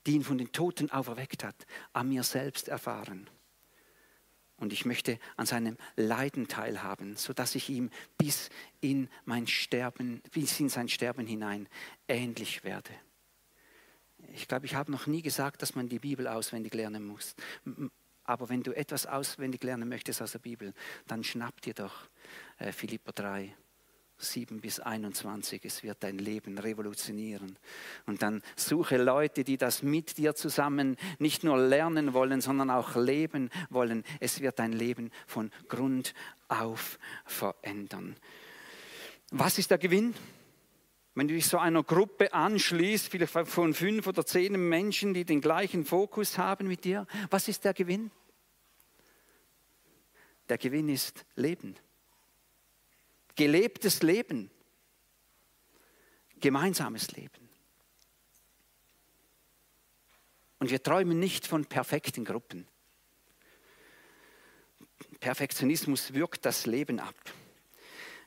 die 0.05 0.13
ihn 0.13 0.23
von 0.23 0.37
den 0.37 0.51
Toten 0.51 0.89
auferweckt 0.91 1.43
hat, 1.43 1.65
an 1.93 2.09
mir 2.09 2.23
selbst 2.23 2.67
erfahren. 2.67 3.29
Und 4.57 4.73
ich 4.73 4.85
möchte 4.85 5.19
an 5.37 5.45
seinem 5.45 5.77
Leiden 5.95 6.47
teilhaben, 6.47 7.15
sodass 7.15 7.55
ich 7.55 7.69
ihm 7.69 7.89
bis 8.17 8.49
in 8.81 9.09
mein 9.23 9.47
Sterben, 9.47 10.21
bis 10.31 10.59
in 10.59 10.69
sein 10.69 10.89
Sterben 10.89 11.25
hinein 11.25 11.69
ähnlich 12.07 12.63
werde. 12.63 12.91
Ich 14.33 14.47
glaube, 14.47 14.65
ich 14.65 14.75
habe 14.75 14.91
noch 14.91 15.07
nie 15.07 15.21
gesagt, 15.21 15.61
dass 15.61 15.75
man 15.75 15.89
die 15.89 15.99
Bibel 15.99 16.27
auswendig 16.27 16.73
lernen 16.73 17.05
muss. 17.05 17.35
Aber 18.23 18.49
wenn 18.49 18.63
du 18.63 18.75
etwas 18.75 19.05
auswendig 19.05 19.63
lernen 19.63 19.89
möchtest 19.89 20.21
aus 20.21 20.33
der 20.33 20.39
Bibel, 20.39 20.73
dann 21.07 21.23
schnapp 21.23 21.61
dir 21.61 21.73
doch 21.73 22.07
Philippa 22.71 23.11
3, 23.11 23.55
7 24.19 24.61
bis 24.61 24.79
21. 24.79 25.63
Es 25.65 25.81
wird 25.81 26.03
dein 26.03 26.19
Leben 26.19 26.57
revolutionieren. 26.57 27.57
Und 28.05 28.21
dann 28.21 28.43
suche 28.55 28.97
Leute, 28.97 29.43
die 29.43 29.57
das 29.57 29.81
mit 29.81 30.17
dir 30.17 30.35
zusammen 30.35 30.97
nicht 31.17 31.43
nur 31.43 31.57
lernen 31.57 32.13
wollen, 32.13 32.41
sondern 32.41 32.69
auch 32.69 32.95
leben 32.95 33.49
wollen. 33.69 34.03
Es 34.19 34.41
wird 34.41 34.59
dein 34.59 34.73
Leben 34.73 35.09
von 35.25 35.51
Grund 35.67 36.13
auf 36.49 36.99
verändern. 37.25 38.15
Was 39.31 39.57
ist 39.57 39.71
der 39.71 39.77
Gewinn? 39.77 40.13
Wenn 41.19 41.27
du 41.27 41.33
dich 41.33 41.47
so 41.47 41.57
einer 41.57 41.83
Gruppe 41.83 42.33
anschließt, 42.33 43.09
vielleicht 43.09 43.33
von 43.33 43.73
fünf 43.73 44.07
oder 44.07 44.25
zehn 44.25 44.53
Menschen, 44.69 45.13
die 45.13 45.25
den 45.25 45.41
gleichen 45.41 45.83
Fokus 45.83 46.37
haben 46.37 46.69
mit 46.69 46.85
dir, 46.85 47.07
was 47.29 47.49
ist 47.49 47.65
der 47.65 47.73
Gewinn? 47.73 48.09
Der 50.47 50.57
Gewinn 50.57 50.87
ist 50.87 51.25
Leben. 51.35 51.75
Gelebtes 53.35 54.01
Leben. 54.01 54.49
Gemeinsames 56.39 57.11
Leben. 57.11 57.49
Und 60.59 60.71
wir 60.71 60.81
träumen 60.81 61.19
nicht 61.19 61.45
von 61.45 61.65
perfekten 61.65 62.23
Gruppen. 62.23 62.65
Perfektionismus 65.19 66.13
wirkt 66.13 66.45
das 66.45 66.65
Leben 66.65 67.01
ab. 67.01 67.15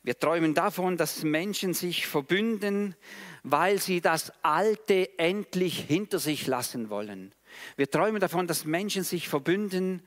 Wir 0.04 0.18
träumen 0.18 0.52
davon, 0.54 0.96
dass 0.96 1.22
Menschen 1.22 1.74
sich 1.74 2.08
verbünden, 2.08 2.96
weil 3.44 3.78
sie 3.78 4.00
das 4.00 4.32
Alte 4.42 5.16
endlich 5.18 5.78
hinter 5.78 6.18
sich 6.18 6.46
lassen 6.48 6.90
wollen. 6.90 7.32
Wir 7.76 7.88
träumen 7.88 8.20
davon, 8.20 8.48
dass 8.48 8.64
Menschen 8.64 9.04
sich 9.04 9.28
verbünden, 9.28 10.02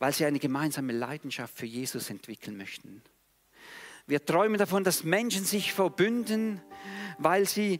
weil 0.00 0.12
sie 0.12 0.24
eine 0.24 0.40
gemeinsame 0.40 0.92
Leidenschaft 0.92 1.56
für 1.56 1.66
Jesus 1.66 2.10
entwickeln 2.10 2.56
möchten. 2.56 3.02
Wir 4.08 4.24
träumen 4.24 4.58
davon, 4.58 4.82
dass 4.82 5.04
Menschen 5.04 5.44
sich 5.44 5.72
verbünden, 5.72 6.60
weil 7.18 7.46
sie 7.46 7.78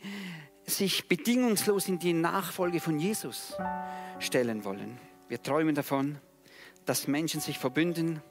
sich 0.64 1.08
bedingungslos 1.08 1.88
in 1.88 1.98
die 1.98 2.12
Nachfolge 2.12 2.78
von 2.78 3.00
Jesus 3.00 3.56
stellen 4.20 4.64
wollen. 4.64 5.00
Wir 5.28 5.42
träumen 5.42 5.74
davon, 5.74 6.18
dass 6.84 7.08
Menschen 7.08 7.40
sich 7.40 7.58
verbünden, 7.58 8.22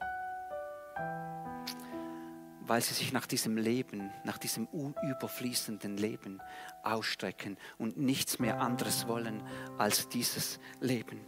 weil 2.66 2.80
sie 2.80 2.94
sich 2.94 3.12
nach 3.12 3.26
diesem 3.26 3.56
Leben, 3.56 4.10
nach 4.24 4.38
diesem 4.38 4.68
überfließenden 5.02 5.96
Leben 5.96 6.40
ausstrecken 6.82 7.56
und 7.78 7.96
nichts 7.96 8.38
mehr 8.38 8.60
anderes 8.60 9.08
wollen 9.08 9.42
als 9.78 10.08
dieses 10.08 10.60
Leben. 10.80 11.20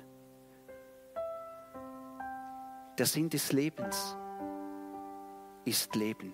Der 2.98 3.06
Sinn 3.06 3.28
des 3.28 3.52
Lebens 3.52 4.16
ist 5.64 5.94
Leben. 5.96 6.32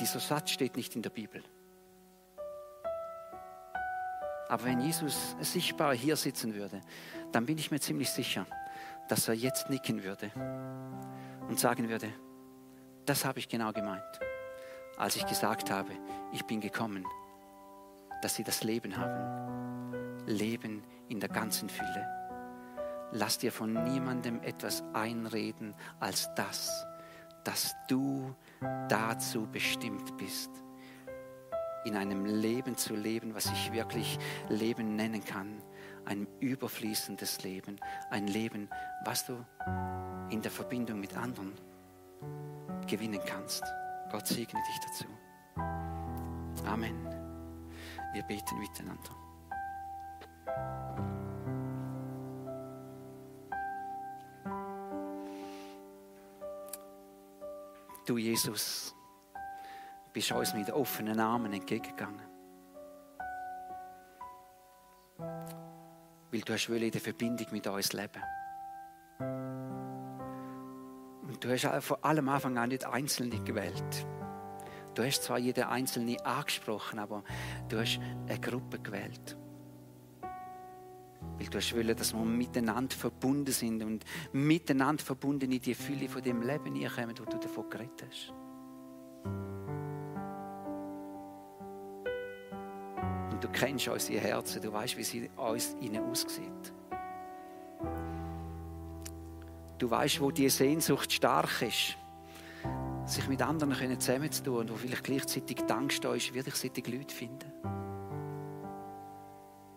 Dieser 0.00 0.20
Satz 0.20 0.50
steht 0.50 0.76
nicht 0.76 0.96
in 0.96 1.02
der 1.02 1.10
Bibel. 1.10 1.42
Aber 4.48 4.64
wenn 4.64 4.80
Jesus 4.80 5.36
sichtbar 5.40 5.94
hier 5.94 6.16
sitzen 6.16 6.54
würde, 6.54 6.80
dann 7.32 7.44
bin 7.44 7.58
ich 7.58 7.70
mir 7.70 7.80
ziemlich 7.80 8.08
sicher, 8.08 8.46
dass 9.08 9.28
er 9.28 9.34
jetzt 9.34 9.68
nicken 9.68 10.02
würde 10.02 10.30
und 11.48 11.60
sagen 11.60 11.90
würde, 11.90 12.10
das 13.08 13.24
habe 13.24 13.38
ich 13.38 13.48
genau 13.48 13.72
gemeint, 13.72 14.20
als 14.98 15.16
ich 15.16 15.26
gesagt 15.26 15.70
habe, 15.70 15.90
ich 16.32 16.44
bin 16.44 16.60
gekommen, 16.60 17.06
dass 18.20 18.34
sie 18.34 18.44
das 18.44 18.64
Leben 18.64 18.96
haben. 18.98 20.26
Leben 20.26 20.82
in 21.08 21.18
der 21.18 21.30
ganzen 21.30 21.70
Fülle. 21.70 22.06
Lass 23.12 23.38
dir 23.38 23.50
von 23.50 23.72
niemandem 23.84 24.42
etwas 24.42 24.84
einreden 24.92 25.74
als 26.00 26.28
das, 26.34 26.86
dass 27.44 27.74
du 27.88 28.34
dazu 28.88 29.46
bestimmt 29.50 30.14
bist, 30.18 30.50
in 31.86 31.96
einem 31.96 32.26
Leben 32.26 32.76
zu 32.76 32.94
leben, 32.94 33.34
was 33.34 33.46
ich 33.46 33.72
wirklich 33.72 34.18
Leben 34.50 34.96
nennen 34.96 35.24
kann. 35.24 35.62
Ein 36.04 36.26
überfließendes 36.40 37.42
Leben, 37.42 37.76
ein 38.10 38.26
Leben, 38.26 38.68
was 39.06 39.24
du 39.24 39.42
in 40.28 40.42
der 40.42 40.50
Verbindung 40.50 41.00
mit 41.00 41.16
anderen 41.16 41.54
gewinnen 42.88 43.20
kannst. 43.24 43.62
Gott 44.10 44.26
segne 44.26 44.60
dich 44.66 44.80
dazu. 44.80 45.04
Amen. 46.66 47.06
Wir 48.12 48.22
beten 48.22 48.58
miteinander. 48.58 49.10
Du, 58.06 58.16
Jesus, 58.16 58.94
bist 60.14 60.32
uns 60.32 60.54
mit 60.54 60.70
offenen 60.70 61.20
Armen 61.20 61.52
entgegengegangen. 61.52 62.26
Weil 66.30 66.40
du 66.40 66.52
hast 66.54 66.68
in 66.68 66.90
der 66.90 67.00
Verbindung 67.00 67.46
mit 67.50 67.66
uns 67.66 67.92
leben. 67.92 68.22
Du 71.40 71.50
hast 71.50 71.84
von 71.84 72.02
allem 72.02 72.28
Anfang 72.28 72.58
an 72.58 72.68
nicht 72.68 72.84
Einzelne 72.84 73.42
gewählt. 73.42 74.06
Du 74.94 75.04
hast 75.04 75.22
zwar 75.22 75.38
jeden 75.38 75.64
Einzelne 75.64 76.16
angesprochen, 76.24 76.98
aber 76.98 77.22
du 77.68 77.78
hast 77.78 78.00
eine 78.26 78.40
Gruppe 78.40 78.80
gewählt. 78.80 79.36
Weil 81.38 81.46
du 81.46 81.58
hast 81.58 81.74
wollen, 81.74 81.96
dass 81.96 82.12
wir 82.12 82.24
miteinander 82.24 82.96
verbunden 82.96 83.52
sind 83.52 83.82
und 83.82 84.04
miteinander 84.32 85.04
verbunden 85.04 85.52
in 85.52 85.60
die 85.60 85.74
Fülle 85.74 86.08
von 86.08 86.22
dem 86.22 86.42
Leben 86.42 86.74
kommen, 86.88 87.18
wo 87.18 87.24
du 87.24 87.38
davon 87.38 87.70
geredet 87.70 88.04
hast. 88.08 88.32
Und 93.32 93.44
du 93.44 93.48
kennst 93.52 93.86
unsere 93.86 94.18
Herzen, 94.18 94.60
du 94.60 94.72
weißt, 94.72 94.96
wie 94.96 95.04
sie 95.04 95.30
uns 95.36 95.76
innen 95.80 96.02
aussieht. 96.02 96.72
Du 99.78 99.88
weißt, 99.88 100.20
wo 100.20 100.30
die 100.32 100.48
Sehnsucht 100.48 101.12
stark 101.12 101.62
ist, 101.62 101.96
sich 103.06 103.28
mit 103.28 103.40
anderen 103.40 103.98
zusammenzutun 104.00 104.62
und 104.62 104.70
wo 104.70 104.74
vielleicht 104.74 105.04
gleichzeitig 105.04 105.70
Angst 105.70 106.04
da 106.04 106.14
ist, 106.14 106.34
werde 106.34 106.48
ich 106.48 106.56
solche 106.56 106.90
Leute 106.90 107.14
finden. 107.14 107.52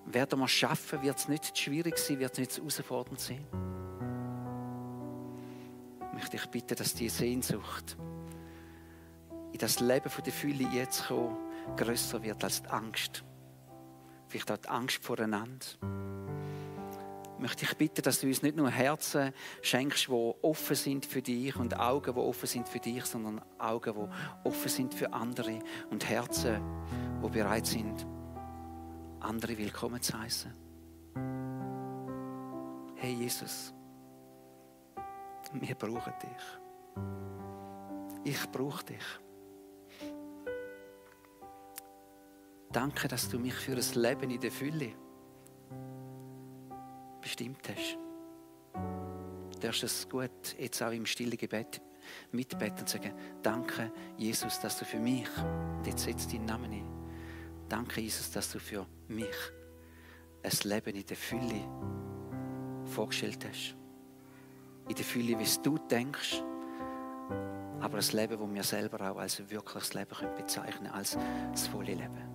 Werden 0.05 0.39
wir 0.39 0.45
es 0.45 0.51
schaffen, 0.51 1.01
wird 1.03 1.17
es 1.17 1.27
nicht 1.27 1.57
schwierig 1.57 1.97
sein, 1.97 2.19
wird 2.19 2.33
es 2.33 2.39
nicht 2.39 2.57
herausfordernd 2.57 3.19
sein. 3.19 3.45
Ich 6.07 6.13
möchte 6.13 6.31
dich 6.31 6.45
bitten, 6.47 6.75
dass 6.75 6.93
diese 6.93 7.17
Sehnsucht 7.17 7.95
in 9.53 9.59
das 9.59 9.79
Leben 9.79 10.11
der 10.25 10.33
Fülle 10.33 10.67
jetzt 10.73 11.07
kommen, 11.07 11.37
grösser 11.77 12.21
wird 12.23 12.43
als 12.43 12.63
die 12.63 12.69
Angst. 12.69 13.23
Vielleicht 14.27 14.51
auch 14.51 14.57
die 14.57 14.67
Angst 14.67 15.03
voreinander 15.03 15.65
möchte 17.41 17.65
ich 17.65 17.75
bitten, 17.75 18.03
dass 18.03 18.19
du 18.19 18.27
uns 18.27 18.41
nicht 18.41 18.55
nur 18.55 18.69
Herzen 18.69 19.33
schenkst, 19.61 20.07
die 20.07 20.11
offen 20.11 20.75
sind 20.75 21.05
für 21.05 21.21
dich 21.21 21.55
und 21.55 21.77
Augen, 21.77 22.13
die 22.13 22.19
offen 22.19 22.47
sind 22.47 22.69
für 22.69 22.79
dich, 22.79 23.03
sondern 23.05 23.41
Augen, 23.57 23.93
die 23.93 24.47
offen 24.47 24.69
sind 24.69 24.93
für 24.93 25.11
andere 25.11 25.59
und 25.89 26.07
Herzen, 26.07 26.61
die 27.23 27.29
bereit 27.29 27.65
sind, 27.65 28.05
andere 29.19 29.57
willkommen 29.57 30.01
zu 30.01 30.17
heißen. 30.17 30.53
Hey 32.95 33.13
Jesus, 33.13 33.73
wir 35.53 35.75
brauchen 35.75 36.13
dich. 36.21 36.59
Ich 38.23 38.51
brauche 38.51 38.85
dich. 38.85 39.03
Danke, 42.71 43.07
dass 43.07 43.27
du 43.27 43.39
mich 43.39 43.55
für 43.55 43.73
ein 43.73 44.01
Leben 44.01 44.29
in 44.29 44.39
der 44.39 44.51
Fülle 44.51 44.93
bestimmt 47.21 47.69
hast. 47.69 47.97
Du 49.53 49.59
darfst 49.59 49.83
es 49.83 50.09
gut 50.09 50.55
jetzt 50.57 50.81
auch 50.81 50.91
im 50.91 51.05
stillen 51.05 51.37
Gebet 51.37 51.81
mitbeten 52.31 52.79
und 52.79 52.89
sagen, 52.89 53.13
danke 53.41 53.91
Jesus, 54.17 54.59
dass 54.59 54.79
du 54.79 54.85
für 54.85 54.99
mich, 54.99 55.27
jetzt 55.85 56.03
setzt 56.03 56.33
deinen 56.33 56.45
Namen 56.45 56.71
ein, 56.71 56.87
danke 57.69 58.01
Jesus, 58.01 58.31
dass 58.31 58.51
du 58.51 58.59
für 58.59 58.85
mich 59.07 59.27
ein 60.43 60.69
Leben 60.69 60.95
in 60.95 61.05
der 61.05 61.17
Fülle 61.17 61.61
vorgestellt 62.85 63.45
hast. 63.47 63.75
In 64.89 64.95
der 64.95 65.05
Fülle, 65.05 65.37
wie 65.39 65.61
du 65.63 65.77
denkst, 65.77 66.41
aber 67.79 67.97
ein 67.97 68.11
Leben, 68.11 68.39
das 68.39 68.55
wir 68.55 68.63
selber 68.63 69.11
auch 69.11 69.17
als 69.17 69.49
wirkliches 69.49 69.93
Leben 69.93 70.15
bezeichnen 70.35 70.83
können, 70.83 70.93
als 70.93 71.17
das 71.51 71.67
volle 71.67 71.93
Leben. 71.93 72.30